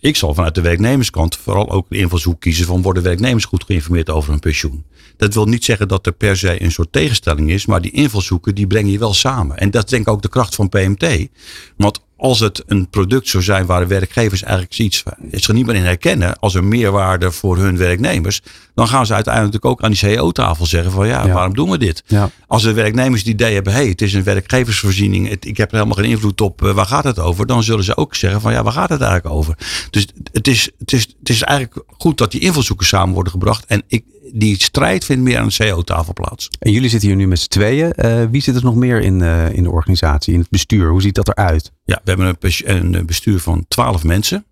[0.00, 4.10] Ik zal vanuit de werknemerskant vooral ook de invalshoek kiezen van worden werknemers goed geïnformeerd
[4.10, 4.84] over hun pensioen.
[5.16, 8.54] Dat wil niet zeggen dat er per se een soort tegenstelling is, maar die invalshoeken
[8.54, 9.56] die breng je wel samen.
[9.56, 11.28] En dat is denk ik ook de kracht van PMT.
[11.76, 15.74] Want als het een product zou zijn waar de werkgevers eigenlijk iets zich niet meer
[15.74, 18.42] in herkennen als een meerwaarde voor hun werknemers,
[18.74, 22.02] dan gaan ze uiteindelijk ook aan die CEO-tafel zeggen van ja, waarom doen we dit?
[22.06, 22.30] Ja.
[22.46, 25.76] Als de werknemers het idee hebben, hey, het is een werkgeversvoorziening, het, ik heb er
[25.76, 27.46] helemaal geen invloed op, uh, waar gaat het over?
[27.46, 29.58] Dan zullen ze ook zeggen van ja, waar gaat het eigenlijk over?
[29.90, 33.64] Dus het is, het is, het is eigenlijk goed dat die invalshoeken samen worden gebracht
[33.66, 36.48] en ik, die strijd vindt meer aan de CEO-tafel plaats.
[36.58, 37.92] En jullie zitten hier nu met z'n tweeën.
[37.96, 40.90] Uh, wie zit er nog meer in, uh, in de organisatie, in het bestuur?
[40.90, 41.72] Hoe ziet dat eruit?
[41.84, 44.44] Ja, we hebben een, een bestuur van twaalf mensen.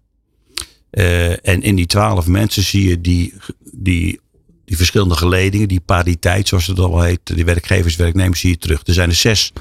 [0.91, 3.35] Uh, en in die twaalf mensen zie je die,
[3.73, 4.21] die,
[4.65, 8.81] die verschillende geledingen, die pariteit zoals het al heet, die werkgevers, werknemers zie je terug.
[8.85, 9.53] Er zijn er zes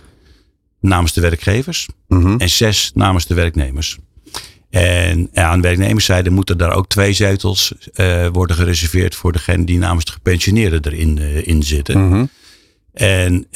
[0.79, 2.39] namens de werkgevers mm -hmm.
[2.39, 3.97] en zes namens de werknemers.
[4.69, 10.05] En aan werknemerszijde moeten daar ook twee zetels uh, worden gereserveerd voor degene die namens
[10.05, 11.97] de gepensioneerden erin uh, in zitten.
[11.97, 12.29] Mm -hmm.
[12.93, 13.47] En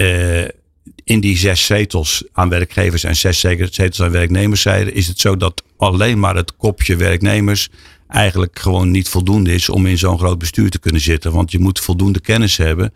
[1.03, 5.63] in die zes zetels aan werkgevers en zes zetels aan werknemerszijde is het zo dat
[5.77, 7.69] alleen maar het kopje werknemers
[8.07, 11.31] eigenlijk gewoon niet voldoende is om in zo'n groot bestuur te kunnen zitten.
[11.31, 12.93] Want je moet voldoende kennis hebben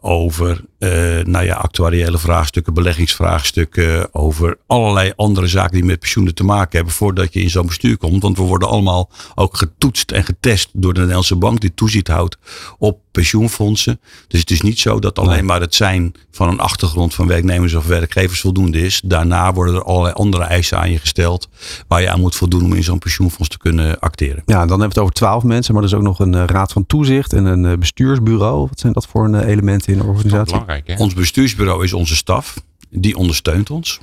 [0.00, 6.44] over uh, nou ja, actuariële vraagstukken, beleggingsvraagstukken, over allerlei andere zaken die met pensioenen te
[6.44, 8.22] maken hebben voordat je in zo'n bestuur komt.
[8.22, 12.38] Want we worden allemaal ook getoetst en getest door de Nederlandse bank die toezicht houdt
[12.78, 14.00] op pensioenfondsen.
[14.28, 17.74] Dus het is niet zo dat alleen maar het zijn van een achtergrond van werknemers
[17.74, 19.00] of werkgevers voldoende is.
[19.04, 21.48] Daarna worden er allerlei andere eisen aan je gesteld
[21.88, 24.42] waar je aan moet voldoen om in zo'n pensioenfonds te kunnen acteren.
[24.46, 26.42] Ja, dan hebben we het over twaalf mensen, maar er is ook nog een uh,
[26.46, 28.66] raad van toezicht en een uh, bestuursbureau.
[28.68, 30.64] Wat zijn dat voor uh, elementen in de organisatie?
[30.96, 32.54] Ons bestuursbureau is onze staf.
[32.90, 34.00] Die ondersteunt ons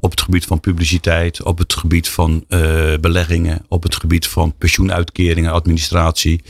[0.00, 4.54] op het gebied van publiciteit, op het gebied van uh, beleggingen, op het gebied van
[4.58, 6.42] pensioenuitkeringen, administratie.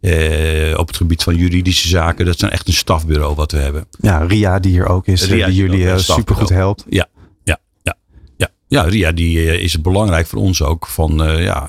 [0.00, 2.26] Uh, op het gebied van juridische zaken.
[2.26, 3.86] Dat is echt een stafbureau wat we hebben.
[4.00, 6.84] Ja, Ria die hier ook is, Ria, die jullie uh, supergoed helpt.
[6.88, 7.08] Ja,
[8.72, 8.82] ja.
[8.82, 10.86] Ja, Ria die is belangrijk voor ons ook.
[10.86, 11.68] Van uh, ja,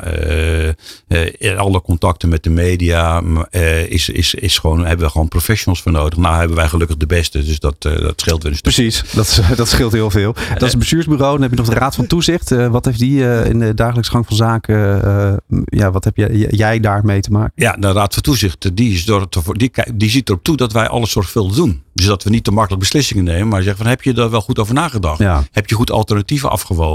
[1.58, 3.22] alle contacten met de media
[3.88, 6.20] is, is, is gewoon, hebben we gewoon professionals voor nodig.
[6.20, 8.74] Nou hebben wij gelukkig de beste, dus dat, dat scheelt wel een stuk.
[8.74, 10.34] Precies, dat, dat scheelt heel veel.
[10.34, 11.32] Dat is het bestuursbureau.
[11.32, 12.50] Dan heb je nog de Raad van Toezicht.
[12.50, 14.78] wat heeft die in de dagelijks gang van zaken,
[15.66, 17.52] ja, wat heb jij, jij daarmee te maken?
[17.56, 20.88] Ja, de Raad van Toezicht, die, is door die, die ziet erop toe dat wij
[20.88, 21.82] alles zorgvuldig doen.
[21.94, 24.42] Dus dat we niet te makkelijk beslissingen nemen, maar zeggen van heb je daar wel
[24.42, 25.20] goed over nagedacht?
[25.20, 25.44] Ja.
[25.52, 26.93] Heb je goed alternatieven afgewogen?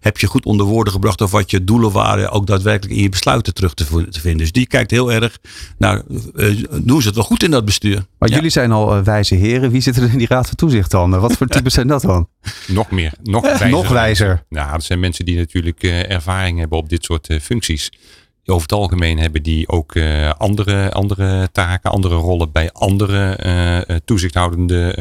[0.00, 3.08] Heb je goed onder woorden gebracht of wat je doelen waren ook daadwerkelijk in je
[3.08, 4.40] besluiten terug te, te vinden?
[4.40, 5.38] Dus die kijkt heel erg
[5.78, 6.02] naar,
[6.34, 8.06] uh, doen ze het wel goed in dat bestuur?
[8.18, 8.34] Maar ja.
[8.34, 9.70] jullie zijn al uh, wijze heren.
[9.70, 11.20] Wie zit er in die raad van toezicht dan?
[11.20, 12.28] Wat voor types zijn dat dan?
[12.66, 13.12] Nog meer.
[13.22, 13.68] Nog wijzer.
[13.68, 14.44] nog wijzer.
[14.48, 17.90] Nou, dat zijn mensen die natuurlijk uh, ervaring hebben op dit soort functies
[18.50, 23.38] over het algemeen hebben die ook uh, andere, andere taken, andere rollen bij andere
[23.88, 24.94] uh, toezichthoudende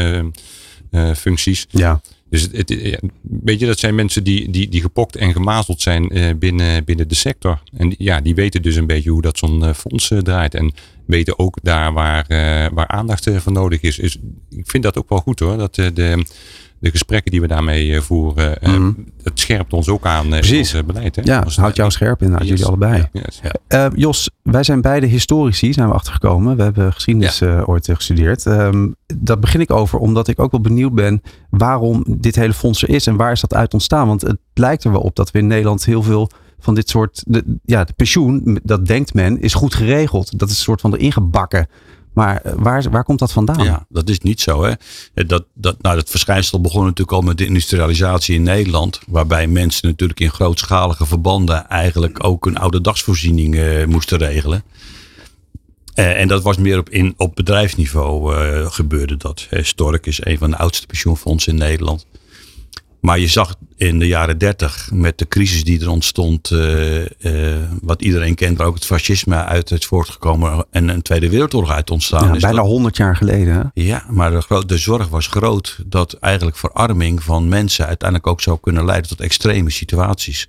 [0.92, 1.66] uh, functies.
[1.70, 2.02] Ja.
[2.30, 6.84] Dus het, weet je, dat zijn mensen die, die, die gepokt en gemazeld zijn binnen,
[6.84, 7.62] binnen de sector.
[7.78, 10.56] En ja, die weten dus een beetje hoe dat zo'n fonds draait.
[10.56, 10.74] En
[11.06, 12.26] weten ook daar waar,
[12.74, 14.00] waar aandacht voor nodig is.
[14.00, 14.18] is.
[14.50, 15.58] Ik vind dat ook wel goed hoor.
[15.58, 16.24] Dat de,
[16.80, 19.06] de gesprekken die we daarmee voeren, mm.
[19.24, 20.74] het scherpt ons ook aan Precies.
[20.74, 21.16] in ons beleid.
[21.16, 21.22] Hè?
[21.26, 22.48] Ja, het houdt jou scherp in, yes.
[22.48, 23.10] jullie allebei.
[23.12, 23.42] Yes.
[23.74, 26.56] Uh, Jos, wij zijn beide historici, zijn we achtergekomen.
[26.56, 27.62] We hebben geschiedenis ja.
[27.62, 28.46] ooit gestudeerd.
[28.46, 32.84] Um, dat begin ik over omdat ik ook wel benieuwd ben waarom dit hele fonds
[32.84, 34.08] er is en waar is dat uit ontstaan.
[34.08, 37.24] Want het lijkt er wel op dat we in Nederland heel veel van dit soort,
[37.28, 40.40] de, ja, de pensioen, dat denkt men, is goed geregeld.
[40.40, 41.68] Dat is een soort van erin gebakken.
[42.14, 43.64] Maar waar, waar komt dat vandaan?
[43.64, 44.64] Ja, dat is niet zo.
[44.64, 44.74] Hè?
[45.14, 49.00] Dat, dat, nou, dat verschijnsel begon natuurlijk al met de industrialisatie in Nederland.
[49.08, 54.64] Waarbij mensen natuurlijk in grootschalige verbanden eigenlijk ook een oude dagsvoorziening uh, moesten regelen.
[55.94, 58.36] En dat was meer op, in, op bedrijfsniveau
[58.70, 59.48] gebeurde dat.
[59.52, 62.06] Stork is een van de oudste pensioenfondsen in Nederland.
[63.00, 67.08] Maar je zag in de jaren dertig met de crisis die er ontstond, uh, uh,
[67.82, 71.92] wat iedereen kent, waar ook het fascisme uit is voortgekomen en een Tweede Wereldoorlog uit
[71.92, 72.28] ontstaan.
[72.28, 73.54] Ja, is bijna honderd jaar geleden.
[73.54, 73.62] Hè?
[73.74, 78.58] Ja, maar de, de, zorg was groot dat eigenlijk verarming van mensen uiteindelijk ook zou
[78.62, 80.48] kunnen leiden tot extreme situaties.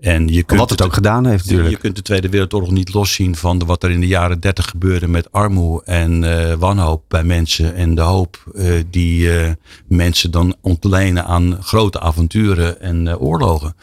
[0.00, 1.70] En je kunt wat het ook gedaan heeft natuurlijk.
[1.70, 4.68] Je kunt de Tweede Wereldoorlog niet loszien van de, wat er in de jaren dertig
[4.68, 7.74] gebeurde met armoede en uh, wanhoop bij mensen.
[7.74, 9.50] En de hoop uh, die uh,
[9.86, 13.76] mensen dan ontlenen aan grote avonturen en oorlogen.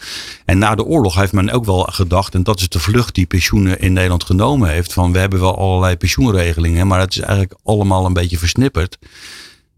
[0.46, 3.26] En na de oorlog heeft men ook wel gedacht, en dat is de vlucht die
[3.26, 4.94] pensioenen in Nederland genomen heeft.
[4.94, 8.98] Van we hebben wel allerlei pensioenregelingen, maar het is eigenlijk allemaal een beetje versnipperd.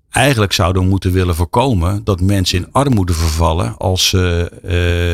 [0.09, 4.51] Eigenlijk zouden we moeten willen voorkomen dat mensen in armoede vervallen als ze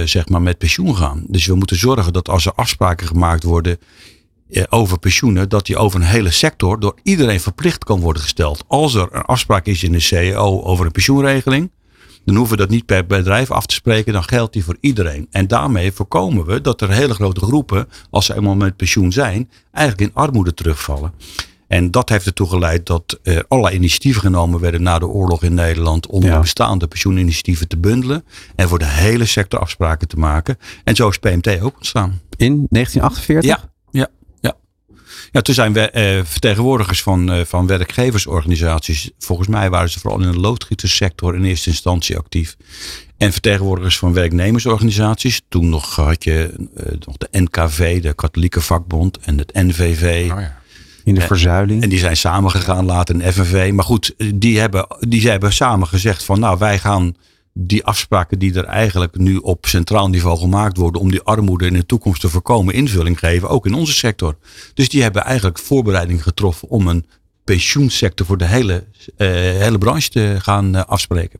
[0.01, 1.23] uh, zeg maar met pensioen gaan.
[1.27, 3.77] Dus we moeten zorgen dat als er afspraken gemaakt worden
[4.49, 8.63] uh, over pensioenen, dat die over een hele sector door iedereen verplicht kan worden gesteld.
[8.67, 11.71] Als er een afspraak is in de CEO over een pensioenregeling,
[12.25, 15.27] dan hoeven we dat niet per bedrijf af te spreken, dan geldt die voor iedereen.
[15.31, 19.49] En daarmee voorkomen we dat er hele grote groepen, als ze eenmaal met pensioen zijn,
[19.71, 21.13] eigenlijk in armoede terugvallen.
[21.67, 25.53] En dat heeft ertoe geleid dat er allerlei initiatieven genomen werden na de oorlog in
[25.53, 26.39] Nederland om ja.
[26.39, 28.25] bestaande pensioeninitiatieven te bundelen
[28.55, 30.57] en voor de hele sector afspraken te maken.
[30.83, 32.21] En zo is PMT ook ontstaan.
[32.37, 33.49] In 1948?
[33.49, 34.07] Ja, ja,
[34.39, 34.55] ja.
[35.31, 39.11] ja toen zijn we eh, vertegenwoordigers van, eh, van werkgeversorganisaties.
[39.19, 42.55] Volgens mij waren ze vooral in de loodgietersector in eerste instantie actief.
[43.17, 45.41] En vertegenwoordigers van werknemersorganisaties.
[45.49, 50.31] Toen nog had je uh, nog de NKV, de Katholieke Vakbond en het NVV.
[50.31, 50.63] Oh ja.
[51.05, 51.83] In de verzuiling.
[51.83, 53.71] En die zijn samengegaan later in FNV.
[53.73, 57.15] Maar goed, die hebben, die hebben samen gezegd van nou wij gaan
[57.53, 61.73] die afspraken die er eigenlijk nu op centraal niveau gemaakt worden om die armoede in
[61.73, 64.37] de toekomst te voorkomen invulling geven, ook in onze sector.
[64.73, 67.05] Dus die hebben eigenlijk voorbereiding getroffen om een
[67.43, 68.83] pensioensector voor de hele,
[69.17, 71.39] eh, hele branche te gaan eh, afspreken.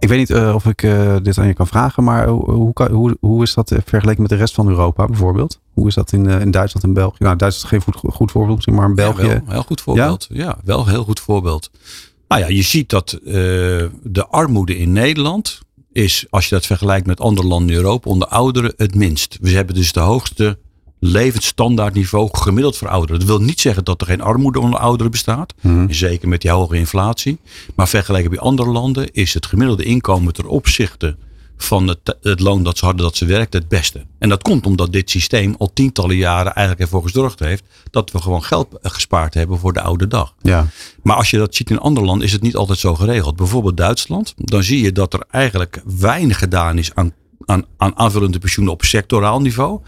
[0.00, 2.90] Ik weet niet eh, of ik eh, dit aan je kan vragen, maar hoe, kan-
[2.90, 5.60] hoe, hoe is dat eh, vergeleken met de rest van Europa bijvoorbeeld?
[5.72, 7.16] Hoe is dat in, in Duitsland en België?
[7.24, 9.22] Nou, Duitsland is geen goed, goed voorbeeld, maar in België.
[9.26, 10.26] Ja, wel, heel goed voorbeeld.
[10.30, 10.58] Ja?
[10.64, 11.70] wel een heel goed voorbeeld.
[12.28, 13.18] Nou ja, je ziet dat
[14.02, 15.60] de armoede in Nederland
[15.92, 19.38] is, als je dat vergelijkt met andere landen in Europa, onder ouderen het minst.
[19.40, 20.58] We hebben dus de hoogste
[21.00, 23.18] levensstandaardniveau gemiddeld voor ouderen.
[23.18, 25.54] Dat wil niet zeggen dat er geen armoede onder ouderen bestaat.
[25.60, 25.92] Mhm.
[25.92, 27.38] Zeker met die hoge inflatie.
[27.74, 31.16] Maar vergeleken bij andere landen is het gemiddelde inkomen ten opzichte
[31.62, 34.04] van het, het loon dat ze hadden dat ze werkten het beste.
[34.18, 38.20] En dat komt omdat dit systeem al tientallen jaren eigenlijk ervoor gezorgd heeft dat we
[38.20, 40.34] gewoon geld gespaard hebben voor de oude dag.
[40.42, 40.66] Ja.
[41.02, 43.36] Maar als je dat ziet in andere landen is het niet altijd zo geregeld.
[43.36, 44.34] Bijvoorbeeld Duitsland.
[44.36, 47.12] Dan zie je dat er eigenlijk weinig gedaan is aan,
[47.44, 49.80] aan, aan aanvullende pensioenen op sectoraal niveau.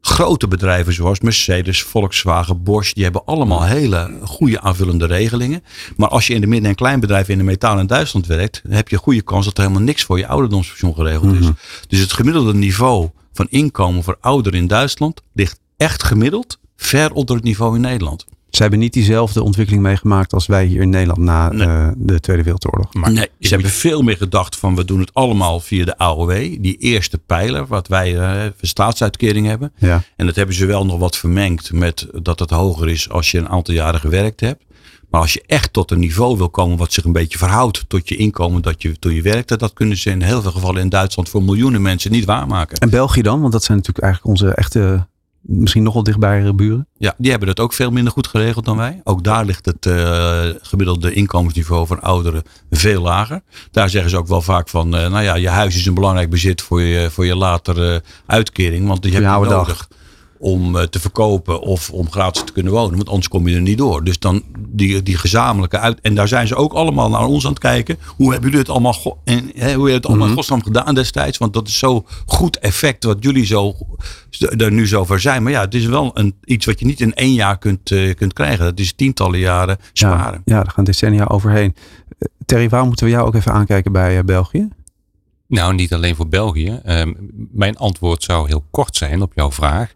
[0.00, 5.62] Grote bedrijven zoals Mercedes, Volkswagen, Bosch, die hebben allemaal hele goede aanvullende regelingen.
[5.96, 8.72] Maar als je in de midden- en kleinbedrijven in de metaal in Duitsland werkt, dan
[8.72, 11.46] heb je een goede kans dat er helemaal niks voor je ouderdomspensioen geregeld is.
[11.88, 17.36] Dus het gemiddelde niveau van inkomen voor ouderen in Duitsland ligt echt gemiddeld ver onder
[17.36, 18.26] het niveau in Nederland.
[18.50, 21.66] Ze hebben niet diezelfde ontwikkeling meegemaakt als wij hier in Nederland na Nee.
[21.66, 22.92] eh, de Tweede Wereldoorlog.
[22.94, 26.30] nee, ze hebben veel meer gedacht van we doen het allemaal via de AOW.
[26.60, 29.72] Die eerste pijler, wat wij eh voor staatsuitkering hebben.
[29.76, 30.02] Ja.
[30.16, 33.38] En dat hebben ze wel nog wat vermengd met dat het hoger is als je
[33.38, 34.62] een aantal jaren gewerkt hebt.
[35.10, 38.08] Maar als je echt tot een niveau wil komen wat zich een beetje verhoudt tot
[38.08, 40.88] je inkomen dat je toen je werkte, dat kunnen ze in heel veel gevallen in
[40.88, 42.78] Duitsland voor miljoenen mensen niet waarmaken.
[42.78, 43.40] En België dan?
[43.40, 45.06] Want dat zijn natuurlijk eigenlijk onze echte,
[45.48, 46.88] misschien nog wel dichtbijere buren.
[46.98, 49.00] Ja, die hebben dat ook veel minder goed geregeld dan wij.
[49.04, 53.42] Ook daar ligt het eh, gemiddelde inkomensniveau van ouderen veel lager.
[53.70, 56.30] Daar zeggen ze ook wel vaak van, eh, nou ja, je huis is een belangrijk
[56.30, 58.86] bezit voor je, voor je latere uitkering.
[58.86, 59.88] Want die heb je dag.
[60.38, 62.96] Om eh, te verkopen of om gratis te kunnen wonen.
[62.96, 64.04] Want anders kom je er niet door.
[64.04, 66.00] Dus dan die, die gezamenlijke uit.
[66.00, 67.98] En daar zijn ze ook allemaal naar ons aan het kijken.
[68.16, 71.38] Hoe hebben jullie het allemaal, en, hè, hoe hebben jullie het allemaal godsnaam gedaan destijds?
[71.38, 73.74] Want dat is zo goed effect wat jullie zo,
[74.56, 75.42] er nu zo voor zijn.
[75.42, 78.14] Maar ja, het is wel een, iets wat je niet in één jaar kunt, eh,
[78.14, 78.64] kunt krijgen.
[78.64, 80.42] Dat is tientallen jaren sparen.
[80.44, 81.74] Ja, ja, daar gaan decennia overheen.
[82.18, 84.68] Eh, Terry, waarom moeten we jou ook even aankijken bij België?
[85.48, 86.80] Nou, niet alleen voor België.
[86.84, 87.12] Ehm,
[87.52, 89.94] mijn antwoord zou heel kort zijn op jouw vraag.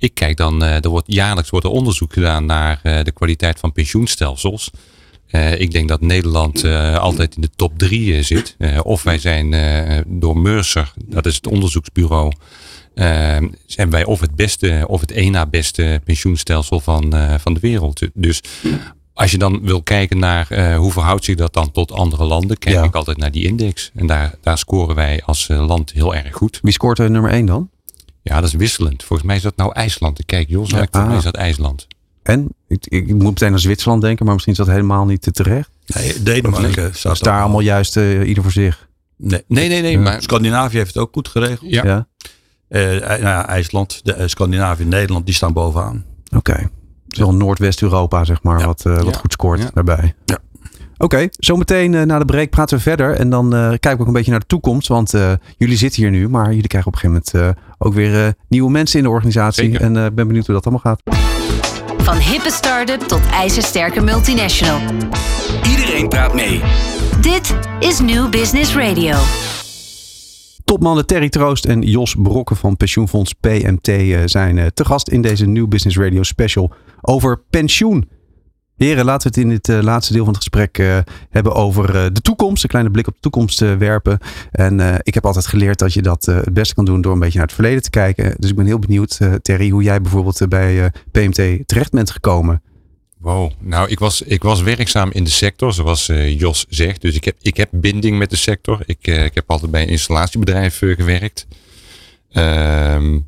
[0.00, 3.58] Ik kijk dan, eh, er wordt jaarlijks wordt er onderzoek gedaan naar eh, de kwaliteit
[3.58, 4.70] van pensioenstelsels.
[5.26, 6.64] Eh, ik denk dat Nederland
[6.98, 8.56] altijd in de top drie zit.
[8.82, 9.54] Of wij zijn
[10.06, 12.32] door Mercer, dat is het onderzoeksbureau,
[13.66, 18.00] zijn wij of het beste of het één na beste pensioenstelsel van, van de wereld.
[18.14, 18.40] Dus
[19.14, 22.74] als je dan wil kijken naar hoe verhoudt zich dat dan tot andere landen, kijk
[22.74, 22.82] Ja.
[22.82, 23.90] ik altijd naar die index.
[23.94, 26.58] En daar, daar scoren wij als land heel erg goed.
[26.62, 27.70] Wie scoort er nummer 1 dan?
[28.22, 29.02] Ja, dat is wisselend.
[29.04, 30.18] Volgens mij is dat nou IJsland.
[30.18, 30.76] Ik kijk Jos, Ja.
[30.76, 31.14] mij Ah.
[31.16, 31.86] is dat IJsland.
[32.22, 32.48] En?
[32.68, 35.70] Ik, ik moet meteen aan Zwitserland denken, maar misschien is dat helemaal niet te terecht.
[35.86, 38.88] Nee, Denemarken staat Is daar allemaal juist eh, ieder voor zich.
[39.16, 39.44] Nee.
[39.48, 39.92] Nee, nee, nee.
[39.92, 39.98] Ja.
[39.98, 41.70] Maar, Scandinavië heeft het ook goed geregeld.
[41.70, 41.84] ja.
[41.84, 42.06] Ja?
[42.68, 46.04] Eh, nou ja, IJsland, de, eh, Scandinavië, Nederland, die staan bovenaan.
[46.36, 46.52] Oké.
[46.52, 46.68] Het
[47.08, 48.66] is wel Noordwest-Europa, zeg maar, Ja.
[48.66, 49.20] wat, eh, wat Ja.
[49.20, 49.70] goed scoort Ja.
[49.74, 50.14] daarbij.
[50.24, 50.38] Ja.
[50.98, 53.14] Oké, zometeen eh, na de break praten we verder.
[53.14, 54.88] En dan eh, kijken we ook een beetje naar de toekomst.
[54.88, 57.94] Want eh, jullie zitten hier nu, maar jullie krijgen op een gegeven moment eh, ook
[57.94, 59.64] weer eh, nieuwe mensen in de organisatie.
[59.64, 59.80] Zeker.
[59.80, 61.02] En eh, ik ben benieuwd hoe dat allemaal gaat.
[62.02, 64.80] Van hippe start-up tot ijzersterke multinational.
[65.68, 66.60] Iedereen praat mee.
[67.20, 69.16] Dit is New Business Radio.
[70.70, 75.22] Topmannen Terry Troost en Jos Brokken van pensioenfonds PMT eh, zijn eh, te gast in
[75.22, 78.08] deze New Business Radio special over pensioen.
[78.84, 80.98] Heren, laten we het in het eh, laatste deel van het gesprek eh,
[81.30, 82.62] hebben over eh, de toekomst.
[82.62, 84.18] Een kleine blik op de toekomst werpen.
[84.50, 87.38] En ik heb altijd geleerd dat je dat het beste kan doen door een beetje
[87.38, 88.34] naar het verleden te kijken.
[88.38, 92.62] Dus ik ben heel benieuwd, Terry, hoe jij bijvoorbeeld bij PMT terecht bent gekomen.
[93.18, 93.50] Wow.
[93.58, 97.00] Nou, ik was, ik was werkzaam in de sector, zoals Jos zegt.
[97.00, 98.80] Dus ik heb, ik heb binding met de sector.
[98.86, 101.46] Ik, ik heb altijd bij een installatiebedrijf gewerkt.
[102.30, 103.18] Ehm,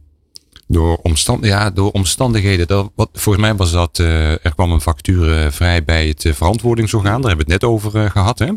[0.73, 2.67] door, omstand, ja, door omstandigheden.
[2.67, 6.25] Dat, wat, volgens mij was dat, eh, er kwam een factuur eh, vrij bij het
[6.25, 7.21] eh, verantwoordingsorgaan.
[7.21, 8.39] Daar hebben we het net over eh, gehad.
[8.39, 8.49] Hè?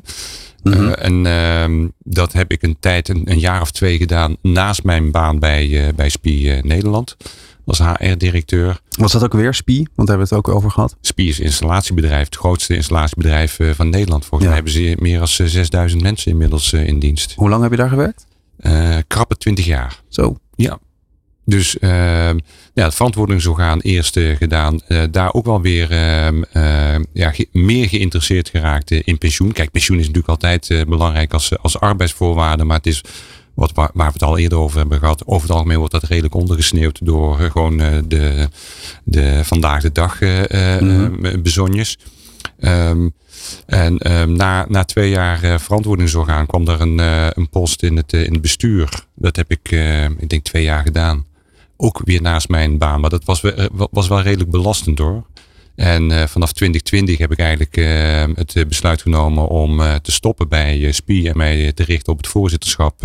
[0.63, 0.89] Mhm.
[0.89, 5.11] En ehm, dat heb ik een tijd, een, een jaar of twee gedaan naast mijn
[5.11, 7.17] baan bij, bij SPI Nederland.
[7.65, 8.79] Als HR-directeur.
[8.89, 9.75] Was dat ook weer SPI?
[9.95, 10.95] Want daar hebben we het ook over gehad.
[11.01, 14.25] SPI is een installatiebedrijf, het grootste installatiebedrijf van Nederland.
[14.25, 14.47] Volgens Ja.
[14.47, 17.33] mij hebben ze meer dan 6000 mensen inmiddels in dienst.
[17.35, 18.25] Hoe lang heb je daar gewerkt?
[18.57, 20.01] Eh krappe 20 jaar.
[20.09, 20.37] Zo.
[20.55, 20.79] Ja.
[21.45, 22.37] Dus ehm,
[22.73, 24.81] ja, het verantwoordingsorgaan eerst eh, gedaan.
[24.87, 29.51] Eh, daar ook wel weer ehm, ehm, ja, ge- meer geïnteresseerd geraakt eh, in pensioen.
[29.51, 32.63] Kijk, pensioen is natuurlijk altijd belangrijk als, als arbeidsvoorwaarde.
[32.63, 33.01] Maar het is
[33.53, 35.25] wat, waar, waar we het al eerder over hebben gehad.
[35.25, 37.77] Over het algemeen wordt dat redelijk ondergesneeuwd door gewoon
[38.07, 38.49] de,
[39.03, 40.19] de vandaag de dag
[40.79, 41.41] Mhm.
[41.41, 41.97] bezonjes.
[43.65, 43.95] En
[44.35, 46.97] na, na twee jaar eh, verantwoordingsorgaan kwam er een,
[47.39, 48.89] een post in het, in het bestuur.
[49.15, 49.71] Dat heb ik,
[50.19, 51.25] ik denk, twee jaar gedaan.
[51.77, 53.01] Ook weer naast mijn baan.
[53.01, 55.25] Maar dat was, wel- eh, was wel redelijk belastend hoor.
[55.75, 60.91] En eh, vanaf 2020 heb ik eigenlijk eh, het besluit genomen om te stoppen bij
[60.91, 62.99] SPI en mij te richten op het voorzitterschap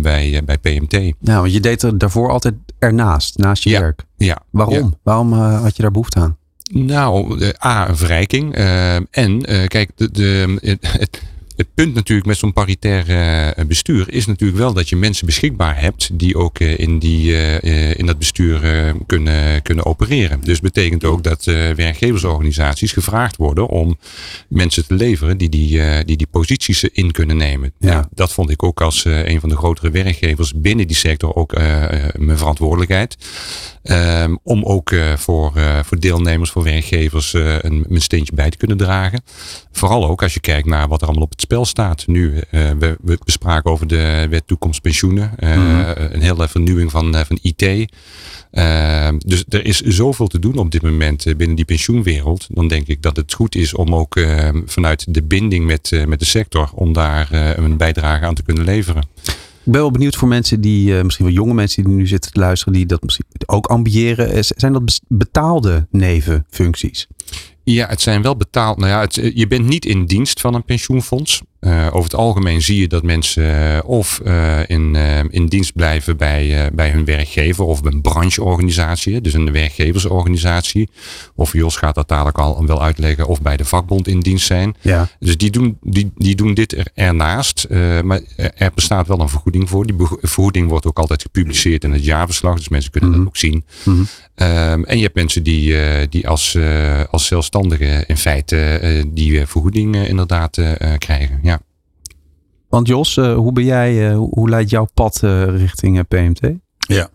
[0.00, 0.92] bij, bij PMT.
[1.20, 3.80] Nou, want je deed er daarvoor altijd ernaast, naast je Ja.
[3.80, 4.04] werk.
[4.16, 4.38] Ja.
[4.50, 4.74] Waarom?
[4.76, 4.90] Ja.
[5.02, 6.36] Waarom had je daar behoefte aan?
[6.72, 8.54] Nou, A, een verrijking.
[9.10, 11.22] en kijk, de, de, het,
[11.56, 15.80] het punt natuurlijk met zo'n paritair eh, bestuur is natuurlijk wel dat je mensen beschikbaar
[15.80, 18.60] hebt die ook eh, in, die, eh, in dat bestuur
[19.06, 20.40] kunnen, kunnen opereren.
[20.44, 21.44] Dus betekent ook dat
[21.76, 23.98] werkgeversorganisaties gevraagd worden om
[24.48, 27.72] mensen te leveren die die, die, die posities in kunnen nemen.
[27.78, 27.92] Ja.
[27.92, 31.54] Nou, dat vond ik ook als een van de grotere werkgevers binnen die sector ook
[32.18, 33.16] mijn verantwoordelijkheid.
[33.86, 38.50] Ehm, om ook eh, voor, eh, voor deelnemers, voor werkgevers eh, een, een steentje bij
[38.50, 39.22] te kunnen dragen.
[39.72, 42.06] Vooral ook als je kijkt naar wat er allemaal op het spel staat.
[42.06, 45.32] Nu, we, we spraken over de wet toekomst pensioenen.
[45.40, 45.92] Mhm.
[45.96, 47.90] Een hele vernieuwing van, van IT.
[48.50, 52.46] Ehm, dus er is zoveel te doen op dit moment binnen die pensioenwereld.
[52.48, 56.18] Dan denk ik dat het goed is om ook eh, vanuit de binding met, met
[56.18, 56.70] de sector.
[56.74, 59.08] om daar een bijdrage aan te kunnen leveren.
[59.66, 62.32] Ik ben wel benieuwd voor mensen die, eh, misschien wel jonge mensen die nu zitten
[62.32, 64.30] te luisteren, die dat misschien ook ambiëren.
[64.30, 67.06] Eh, Zijn dat betaalde nevenfuncties?
[67.64, 68.78] Ja, het zijn wel betaald.
[68.78, 71.42] Nou ja, eh, je bent niet in dienst van een pensioenfonds.
[71.60, 74.96] Eh, over het algemeen zie je dat mensen eh, of eh, in,
[75.30, 80.90] in dienst blijven bij, bij hun werkgever of bij een brancheorganisatie, dus een werkgeversorganisatie.
[81.34, 84.76] Of Jos gaat dat dadelijk al wel uitleggen, of bij de vakbond in dienst zijn.
[84.80, 85.08] Ja.
[85.18, 87.66] Dus die doen, die, die doen dit er, ernaast.
[88.04, 89.86] maar er bestaat wel een vergoeding voor.
[89.86, 92.56] Die vergoeding wordt ook altijd gepubliceerd in het jaarverslag.
[92.56, 93.18] Dus mensen kunnen Mhm.
[93.18, 93.64] dat ook zien.
[93.84, 94.02] Mhm.
[94.34, 95.74] Ehm, en je hebt mensen die,
[96.08, 96.58] die als,
[97.10, 100.60] als zelfstandigen in feite die vergoeding inderdaad
[100.98, 101.40] krijgen.
[101.42, 101.55] Ja.
[102.76, 106.40] Want Jos, eh, hoe ben jij, eh, hoe- leidt jouw pad eh, richting PMT?
[106.78, 107.08] Ja.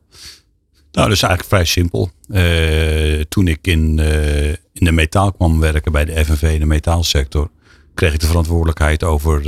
[0.92, 2.10] Nou, dat is eigenlijk vrij simpel.
[3.30, 4.00] Toen ik in,
[4.74, 7.50] in de metaal kwam werken bij de FNV, de metaalsector,
[7.94, 9.42] kreeg ik de verantwoordelijkheid over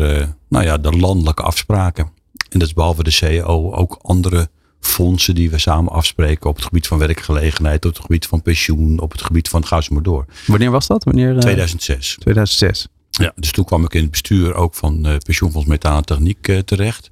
[0.49, 2.03] nou ja, de landelijke afspraken.
[2.49, 4.49] En dat is behalve de CEO ook andere
[4.80, 8.99] fondsen die we samen afspreken op het gebied van werkgelegenheid, op het gebied van pensioen,
[8.99, 10.26] op het gebied van ga zo maar door.
[10.47, 11.03] Wanneer was dat?
[11.03, 11.32] Wanneer?
[11.34, 12.16] eh, 2006.
[12.20, 12.88] 2006.
[13.22, 16.47] Ja, dus toen kwam ik in het bestuur ook van eh Pensioenfonds Metaal en Techniek
[16.47, 17.11] eh, terecht.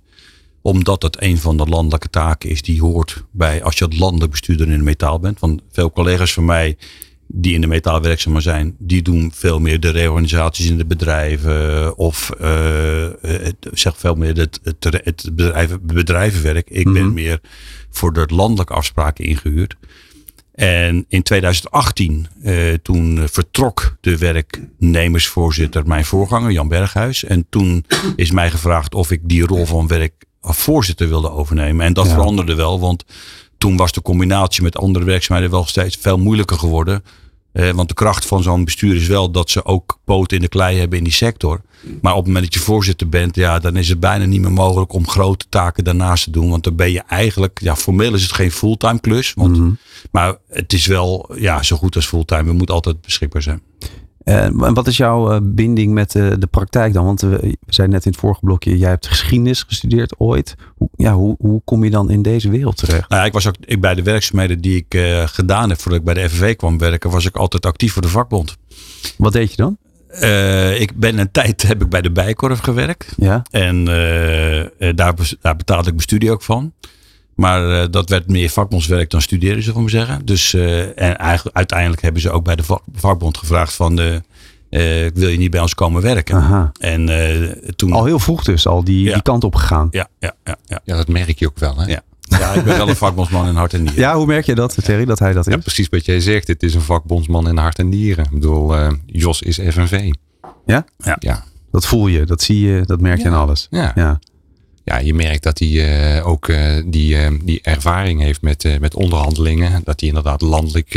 [0.61, 4.31] Omdat het een van de landelijke taken is die hoort bij als je het landelijk
[4.31, 5.39] bestuurder in de metaal bent.
[5.39, 6.77] Want veel collega's van mij
[7.27, 11.97] die in de metaal werkzaam zijn, die doen veel meer de reorganisaties in de bedrijven.
[11.97, 16.69] Of eh, het, zeg veel meer het, het, het bedrijven, bedrijvenwerk.
[16.69, 16.93] Ik Mhm.
[16.93, 17.39] ben meer
[17.89, 19.75] voor de landelijke afspraken ingehuurd.
[20.61, 27.23] En in 2018, eh, toen vertrok de werknemersvoorzitter, mijn voorganger, Jan Berghuis.
[27.23, 27.85] En toen
[28.15, 31.85] is mij gevraagd of ik die rol van werkvoorzitter wilde overnemen.
[31.85, 32.13] En dat Ja.
[32.13, 33.03] veranderde wel, want
[33.57, 37.03] toen was de combinatie met andere werkzaamheden wel steeds veel moeilijker geworden.
[37.51, 40.49] Eh, want de kracht van zo'n bestuur is wel dat ze ook poten in de
[40.49, 41.61] klei hebben in die sector.
[42.01, 44.51] Maar op het moment dat je voorzitter bent, ja, dan is het bijna niet meer
[44.51, 46.49] mogelijk om grote taken daarnaast te doen.
[46.49, 49.33] Want dan ben je eigenlijk, ja, formeel is het geen fulltime klus.
[49.33, 49.71] Want, Mhm.
[50.11, 52.43] Maar het is wel ja, zo goed als fulltime.
[52.43, 53.61] We moeten altijd beschikbaar zijn.
[54.23, 57.05] Eh, en wat is jouw eh, binding met eh, de praktijk dan?
[57.05, 60.55] Want we zeiden net in het vorige blokje, jij hebt geschiedenis gestudeerd ooit.
[60.75, 63.09] Hoe, ja, hoe, hoe kom je dan in deze wereld terecht?
[63.09, 66.05] Nou, ja, ik was ook ik, bij de werkzaamheden die ik gedaan heb voordat ik
[66.05, 68.57] bij de FNV kwam werken, was ik altijd actief voor de vakbond.
[69.17, 69.77] Wat deed je dan?
[70.79, 73.13] Ik ben een tijd heb ik bij de Bijkorf gewerkt.
[73.17, 73.41] Ja.
[73.51, 76.73] En daar, daar betaalde ik mijn studie ook van.
[77.41, 80.25] Maar eh, dat werd meer vakbondswerk dan studeren, zullen we maar zeggen.
[80.25, 83.99] Dus, eh, en eigenlijk, uiteindelijk hebben ze ook bij de vak- vakbond gevraagd van...
[83.99, 84.15] eh,
[85.05, 86.35] eh, wil je niet bij ons komen werken?
[86.35, 86.71] Aha.
[86.79, 87.91] En eh, toen...
[87.93, 89.13] Al heel vroeg dus, al die, Ja.
[89.13, 89.87] die kant op gegaan.
[89.91, 90.79] Ja, ja, ja, ja.
[90.83, 91.77] ja, dat merk je ook wel.
[91.77, 91.85] Hè?
[91.85, 92.01] Ja.
[92.21, 93.99] ja, ik ben wel een vakbondsman in hart en nieren.
[93.99, 95.53] Ja, hoe merk je dat, Terry, dat hij dat is?
[95.53, 96.47] Ja, precies wat jij zegt.
[96.47, 98.25] Het is een vakbondsman in hart en nieren.
[98.25, 100.11] Ik bedoel, eh, Jos is FNV.
[100.65, 100.85] Ja?
[100.97, 101.15] Ja.
[101.19, 101.43] Ja.
[101.71, 103.67] Dat voel je, dat zie je, dat merk je aan alles.
[103.69, 103.91] Ja.
[103.95, 104.19] Ja.
[104.91, 108.95] Ja, je merkt dat hij eh, ook eh, die, eh, die ervaring heeft met, met
[108.95, 109.81] onderhandelingen.
[109.83, 110.89] Dat hij inderdaad landelijk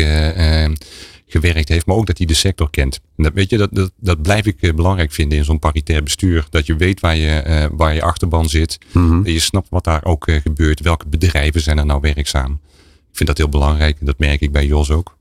[1.26, 3.00] gewerkt heeft, maar ook dat hij de sector kent.
[3.16, 6.46] En dat, weet je, dat, dat, dat blijf ik belangrijk vinden in zo'n paritair bestuur.
[6.50, 8.78] Dat je weet waar je, waar je achterban zit.
[8.92, 10.80] Dat je snapt wat daar ook gebeurt.
[10.80, 12.60] Welke bedrijven zijn er nou werkzaam.
[13.10, 15.16] Ik vind dat heel belangrijk en dat merk ik bij Jos ook.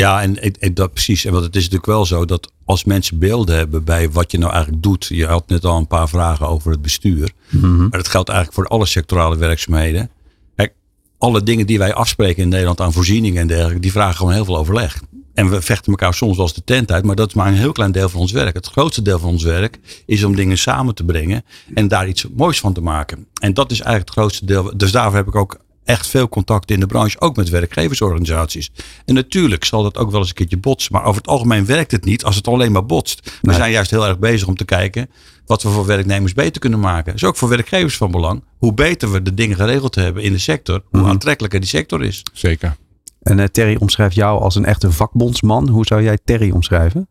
[0.00, 1.24] Ja, en, en, en dat precies.
[1.24, 4.38] En want het is natuurlijk wel zo dat als mensen beelden hebben bij wat je
[4.38, 5.06] nou eigenlijk doet.
[5.06, 7.32] Je had net al een paar vragen over het bestuur.
[7.60, 10.10] Maar dat geldt eigenlijk voor alle sectorale werkzaamheden.
[10.56, 10.72] Kijk,
[11.18, 14.44] alle dingen die wij afspreken in Nederland aan voorzieningen en dergelijke, die vragen gewoon heel
[14.44, 15.02] veel overleg.
[15.34, 17.54] En we vechten elkaar soms wel eens de tent uit, maar dat is maar een
[17.54, 18.54] heel klein deel van ons werk.
[18.54, 21.44] Het grootste deel van ons werk is om dingen samen te brengen
[21.74, 23.26] en daar iets moois van te maken.
[23.40, 24.72] En dat is eigenlijk het grootste deel.
[24.76, 25.58] Dus daarvoor heb ik ook
[25.90, 28.70] echt veel contact in de branche, ook met werkgeversorganisaties.
[29.04, 31.90] En natuurlijk zal dat ook wel eens een keertje botsen, maar over het algemeen werkt
[31.90, 33.20] het niet als het alleen maar botst.
[33.24, 33.56] We Nee.
[33.56, 35.10] zijn juist heel erg bezig om te kijken
[35.46, 37.04] wat we voor werknemers beter kunnen maken.
[37.04, 38.44] Dat is ook voor werkgevers van belang.
[38.58, 41.10] Hoe beter we de dingen geregeld hebben in de sector, hoe Mhm.
[41.10, 42.22] aantrekkelijker die sector is.
[42.32, 42.76] Zeker.
[43.22, 45.68] En eh, Terry omschrijft jou als een echte vakbondsman.
[45.68, 47.08] Hoe zou jij Terry omschrijven?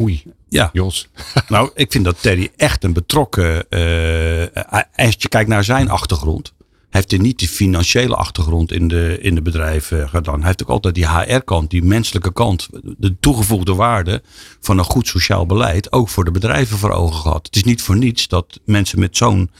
[0.00, 1.08] Oei, Ja, Jos.
[1.48, 3.68] nou, ik vind dat Terry echt een betrokken.
[3.70, 6.52] eh, als je kijkt naar zijn achtergrond.
[6.94, 10.38] Heeft hij niet die financiële achtergrond in de, in de bedrijven gedaan.
[10.38, 12.68] Hij heeft ook altijd die HR-kant, die menselijke kant.
[12.98, 14.22] De toegevoegde waarde
[14.60, 15.92] van een goed sociaal beleid.
[15.92, 17.46] Ook voor de bedrijven voor ogen gehad.
[17.46, 19.50] Het is niet voor niets dat mensen met zo'n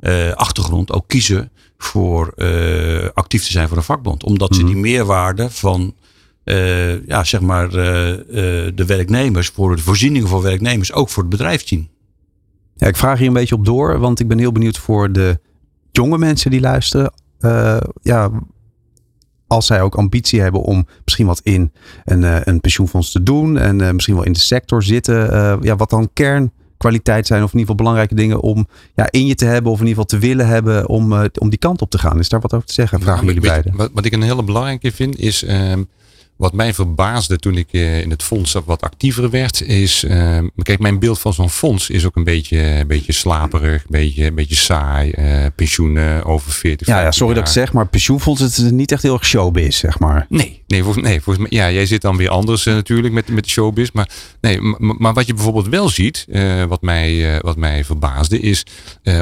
[0.00, 4.24] eh, achtergrond ook kiezen voor eh, actief te zijn voor een vakbond.
[4.24, 5.94] Omdat ze die meerwaarde van
[6.48, 11.22] eh, ja, zeg maar, eh, eh, de werknemers, voor de voorzieningen voor werknemers, ook voor
[11.22, 11.88] het bedrijf zien.
[12.74, 15.40] Ja, ik vraag hier een beetje op door, want ik ben heel benieuwd voor de
[15.90, 17.12] jonge mensen die luisteren.
[17.40, 18.30] Eh, ja,
[19.46, 21.72] als zij ook ambitie hebben om misschien wat in
[22.04, 25.16] een, eh, een pensioenfonds te doen en eh, misschien wel in de sector zitten.
[25.62, 29.34] ja, wat dan kernkwaliteit zijn of in ieder geval belangrijke dingen om ja, in je
[29.34, 31.98] te hebben of in ieder geval te willen hebben om, om die kant op te
[31.98, 32.18] gaan.
[32.18, 33.00] Is daar wat over te zeggen?
[33.00, 33.76] Vragen jullie beiden.
[33.76, 35.42] Wat, wat ik een hele belangrijke vind is.
[35.42, 35.82] ehm,
[36.38, 40.04] wat mij verbaasde toen ik eh, in het fonds wat actiever werd, is.
[40.04, 43.88] ehm, kijk, mijn beeld van zo'n fonds is ook een beetje, een beetje slaperig, een
[43.90, 45.10] beetje, een beetje saai.
[45.10, 46.86] eh, pensioenen over 40.
[46.86, 49.26] Ja, ja, 50 sorry dat ik zeg, maar pensioenfonds het is niet echt heel erg
[49.26, 50.26] showbiz, zeg maar.
[50.28, 53.48] Nee, nee, volgens, nee volgens mij, ja, jij zit dan weer anders natuurlijk met, met
[53.48, 53.90] showbiz.
[53.92, 54.10] Maar,
[54.40, 56.26] nee, maar wat je bijvoorbeeld wel ziet,
[56.68, 58.66] wat, mij, wat mij verbaasde, is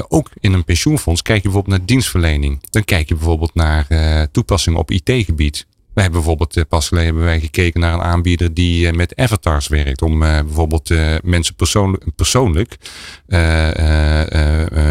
[0.09, 2.59] ook in een pensioenfonds kijk je bijvoorbeeld naar dienstverlening.
[2.71, 3.87] Dan kijk je bijvoorbeeld naar
[4.31, 5.67] toepassingen op IT-gebied.
[5.97, 9.17] We hebben bijvoorbeeld eh, pas geleden hebben wij gekeken naar een aanbieder die eh, met
[9.17, 10.03] avatars werkt.
[10.03, 10.91] Om eh, bijvoorbeeld
[11.23, 12.77] mensen persoonlijk, persoonlijk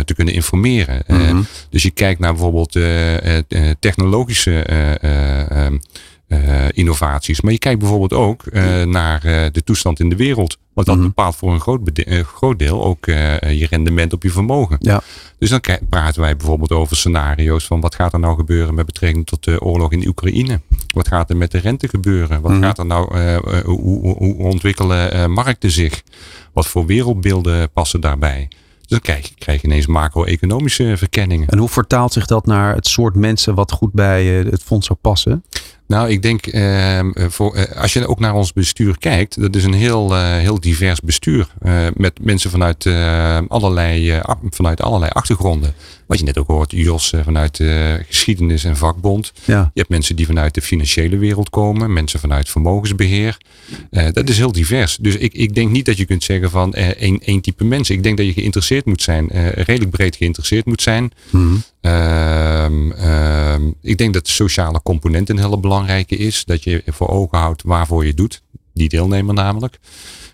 [0.05, 1.03] te kunnen informeren.
[1.07, 1.41] Mhm.
[1.69, 2.77] dus je kijkt naar bijvoorbeeld
[3.79, 4.65] technologische
[6.71, 7.41] innovaties.
[7.41, 10.57] Maar je kijkt bijvoorbeeld ook eh, naar eh, de toestand in de wereld.
[10.73, 11.05] Want dat Mhm.
[11.05, 14.77] bepaalt voor een groot, eh, groot deel ook eh, je rendement op je vermogen.
[14.79, 15.01] Ja.
[15.39, 19.25] Dus dan praten wij bijvoorbeeld over scenario's van wat gaat er nou gebeuren met betrekking
[19.25, 20.61] tot de oorlog in Oekraïne?
[20.93, 22.41] Wat gaat er met de rente gebeuren?
[22.41, 22.61] Wat Mhm.
[22.63, 26.01] gaat er nou, eh, eh, hoe, hoe, ontwikkelen eh, markten zich?
[26.53, 28.47] Wat voor wereldbeelden passen daarbij?
[28.79, 31.47] Dus dan krijg je, krijg je ineens macro-economische verkenningen.
[31.47, 34.87] En hoe vertaalt zich dat naar het soort mensen wat goed bij eh, het fonds
[34.87, 35.43] zou passen?
[35.87, 39.55] Nou, ik denk, ehm, eh, voor, eh, als je ook naar ons bestuur kijkt, dat
[39.55, 41.53] is een heel, eh, heel divers bestuur.
[41.95, 42.87] met mensen vanuit,
[43.47, 45.73] allerlei, vanuit allerlei achtergronden.
[46.05, 47.63] Wat je net ook hoort, Jos vanuit
[48.07, 49.31] geschiedenis en vakbond.
[49.45, 49.59] Ja.
[49.73, 53.37] Je hebt mensen die vanuit de financiële wereld komen, mensen vanuit vermogensbeheer.
[53.91, 54.97] Eh, dat is heel divers.
[55.01, 57.95] Dus ik, ik denk niet dat je kunt zeggen van één, één type mensen.
[57.95, 61.11] Ik denk dat je geïnteresseerd moet zijn, redelijk breed geïnteresseerd moet zijn.
[61.29, 61.55] Mhm.
[61.85, 66.45] Ehm, ehm, ik denk dat de sociale component een hele belangrijke is.
[66.45, 68.41] Dat je voor ogen houdt waarvoor je doet.
[68.73, 69.79] Die deelnemer namelijk.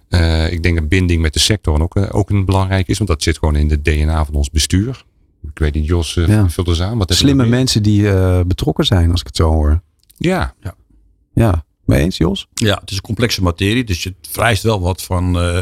[0.09, 2.97] Eh, ik denk dat binding met de sector ook, eh, ook een belangrijk is.
[2.97, 5.05] Want dat zit gewoon in de DNA van ons bestuur.
[5.43, 6.49] Ik weet niet, Jos, uh, Ja.
[6.49, 6.97] vult eens aan.
[6.97, 8.03] Wat Slimme mensen die
[8.45, 9.81] betrokken zijn, als ik het zo hoor.
[10.17, 10.53] Ja,
[11.33, 12.47] Ja, mee eens, Jos?
[12.53, 15.59] Ja, het is een complexe materie, dus het vereist wel wat van, eh,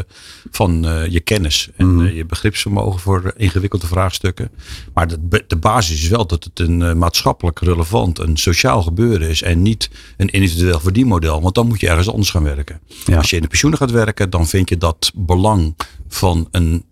[0.50, 2.06] van eh, je kennis en Mhm.
[2.06, 4.50] eh, je begripsvermogen voor ingewikkelde vraagstukken.
[4.94, 9.42] Maar de, de basis is wel dat het een maatschappelijk relevant, een sociaal gebeuren is
[9.42, 12.80] en niet een individueel verdienmodel, want dan moet je ergens anders gaan werken.
[13.04, 13.16] Ja.
[13.16, 15.76] Als je in de pensioenen gaat werken, dan vind je dat belang
[16.08, 16.84] van een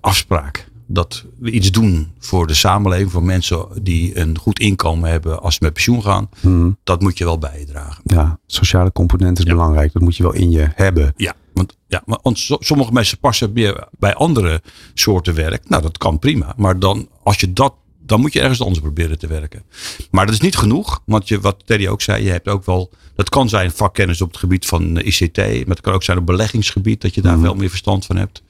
[0.00, 0.68] afspraak.
[0.90, 5.54] Dat we iets doen voor de samenleving, voor mensen die een goed inkomen hebben als
[5.54, 6.28] ze met pensioen gaan.
[6.40, 6.70] Mhm.
[6.84, 8.02] Dat moet je wel bijdragen.
[8.04, 9.50] Ja, sociale component is Ja.
[9.50, 9.92] belangrijk.
[9.92, 11.12] Dat moet je wel in je hebben.
[11.16, 14.62] Ja, want, ja, want so- sommige mensen passen meer bij andere
[14.94, 15.68] soorten werk.
[15.68, 16.54] Nou, dat kan prima.
[16.56, 17.74] Maar dan, als je dat,
[18.06, 19.62] dan moet je ergens anders proberen te werken.
[20.10, 21.02] Maar dat is niet genoeg.
[21.06, 22.90] Want je, wat Terry ook zei, je hebt ook wel.
[23.18, 25.36] Dat kan zijn vakkennis op het gebied van eh, ICT.
[25.36, 27.00] Maar het kan ook zijn op beleggingsgebied.
[27.00, 27.42] Dat je daar Mhm.
[27.44, 28.42] veel meer verstand van hebt.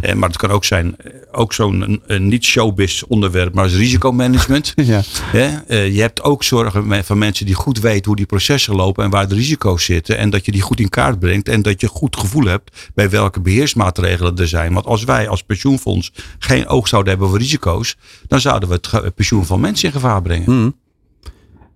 [0.00, 4.72] Eh, maar het kan ook zijn, eh, ook zo'n een niet-showbiz onderwerp, maar als risicomanagement.
[5.32, 5.64] Ja.
[5.66, 9.10] Eh, je hebt ook zorgen van mensen die goed weten hoe die processen lopen en
[9.10, 10.18] waar de risico's zitten.
[10.18, 13.10] En dat je die goed in kaart brengt en dat je goed gevoel hebt bij
[13.10, 14.72] welke beheersmaatregelen er zijn.
[14.72, 17.96] Want als wij als pensioenfonds geen oog zouden hebben voor risico's,
[18.28, 20.58] dan zouden we het pensioen van mensen in gevaar brengen.
[20.60, 20.70] Mhm.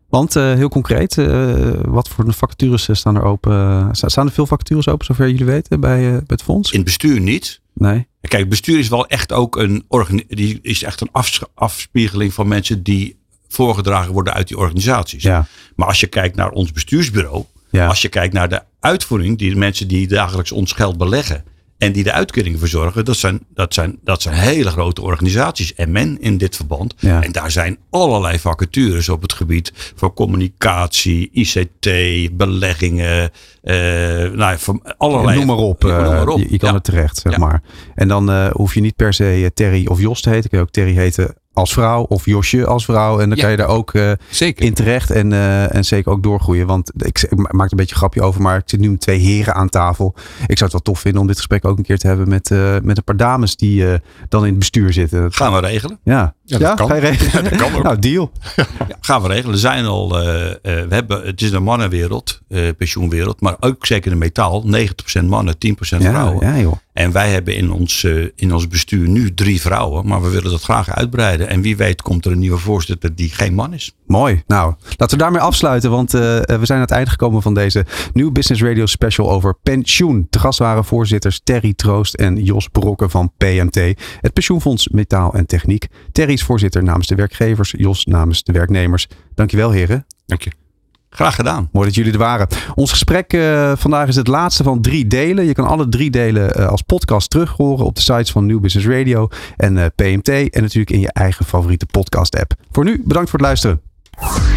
[0.09, 3.89] Want uh, heel concreet, uh, wat voor vacatures staan er open?
[3.93, 6.71] Staan er veel vacatures open, zover jullie weten, bij, bij het fonds?
[6.71, 7.61] In het bestuur niet.
[7.73, 8.07] Nee.
[8.21, 9.85] Kijk, bestuur is wel echt ook een,
[10.29, 11.11] die is echt een
[11.55, 15.23] afspiegeling van mensen die voorgedragen worden uit die organisaties.
[15.23, 15.47] Ja.
[15.77, 17.87] Maar als je kijkt naar ons bestuursbureau, Ja.
[17.87, 21.45] als je kijkt naar de uitvoering, die de mensen die dagelijks ons geld beleggen
[21.79, 25.75] en die de uitkeringen verzorgen, dat zijn, dat zijn, dat zijn hele grote organisaties.
[25.75, 26.95] En men in dit verband.
[26.99, 27.23] Ja.
[27.23, 31.89] En daar zijn allerlei vacatures op het gebied van communicatie, ICT,
[32.37, 33.31] beleggingen,
[33.63, 35.37] eh, nou, ja, van allerlei.
[35.37, 35.83] Noem maar op.
[35.83, 36.39] Noem maar eh, op.
[36.39, 36.75] Je, je kan Ja.
[36.75, 37.39] er terecht, zeg Ja.
[37.39, 37.63] maar.
[37.95, 40.51] En dan eh, hoef je niet per se eh, Terry of Jos te heten.
[40.51, 43.19] Kun je ook Terry heten als vrouw of Josje als vrouw.
[43.21, 43.43] En dan Ja.
[43.43, 44.65] kan je daar ook eh, Zeker.
[44.65, 46.67] in terecht en, eh, en zeker ook doorgroeien.
[46.67, 49.01] Want ik, ik maak er een beetje een grapje over, maar ik zit nu met
[49.01, 50.15] twee heren aan tafel.
[50.47, 52.51] Ik zou het wel tof vinden om dit gesprek ook een keer te hebben met,
[52.51, 53.99] eh, met een paar dames die eh,
[54.29, 55.33] dan in het bestuur zitten.
[55.33, 55.99] Gaan we regelen?
[56.05, 56.89] Ja, Ja, dat kan.
[56.89, 57.45] Ga je regelen?
[57.51, 57.83] dat kan ook.
[57.83, 58.31] Nou, deal.
[58.57, 59.53] Ja, gaan we regelen.
[59.53, 63.87] Er zijn al, eh, eh, we hebben, het is een mannenwereld, eh, pensioenwereld, maar ook
[63.87, 64.63] zeker de metaal.
[64.67, 66.47] 90% mannen, 10% Ja, vrouwen.
[66.47, 66.73] ja, joh.
[66.99, 70.51] En wij hebben in ons, eh, in ons bestuur nu drie vrouwen, maar we willen
[70.51, 71.49] dat graag uitbreiden.
[71.49, 73.95] En wie weet komt er een nieuwe voorzitter die geen man is.
[74.07, 74.43] Mooi.
[74.47, 77.87] Nou, laten we daarmee afsluiten, want eh, we zijn aan het eind gekomen van deze
[78.13, 80.27] New Business Radio special over pensioen.
[80.31, 83.77] Te gast waren voorzitters Terry Troost en Jos Brokken van PMT,
[84.21, 85.87] het pensioenfonds Metaal en Techniek.
[86.13, 89.09] Terry is voorzitter namens de werkgevers, Jos namens de werknemers.
[89.35, 90.07] Dankjewel heren.
[90.27, 90.68] Dank je.
[91.11, 91.69] Graag gedaan.
[91.73, 92.47] Mooi dat jullie er waren.
[92.75, 95.45] Ons gesprek eh, vandaag is het laatste van drie delen.
[95.45, 98.61] Je kan alle drie delen eh, als podcast terug horen op de sites van New
[98.61, 100.29] Business Radio en eh, PMT.
[100.29, 102.55] En natuurlijk in je eigen favoriete podcast app.
[102.71, 103.81] Voor nu, bedankt voor het luisteren.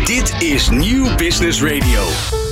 [0.06, 2.51] Dit is Nieuw Business Radio.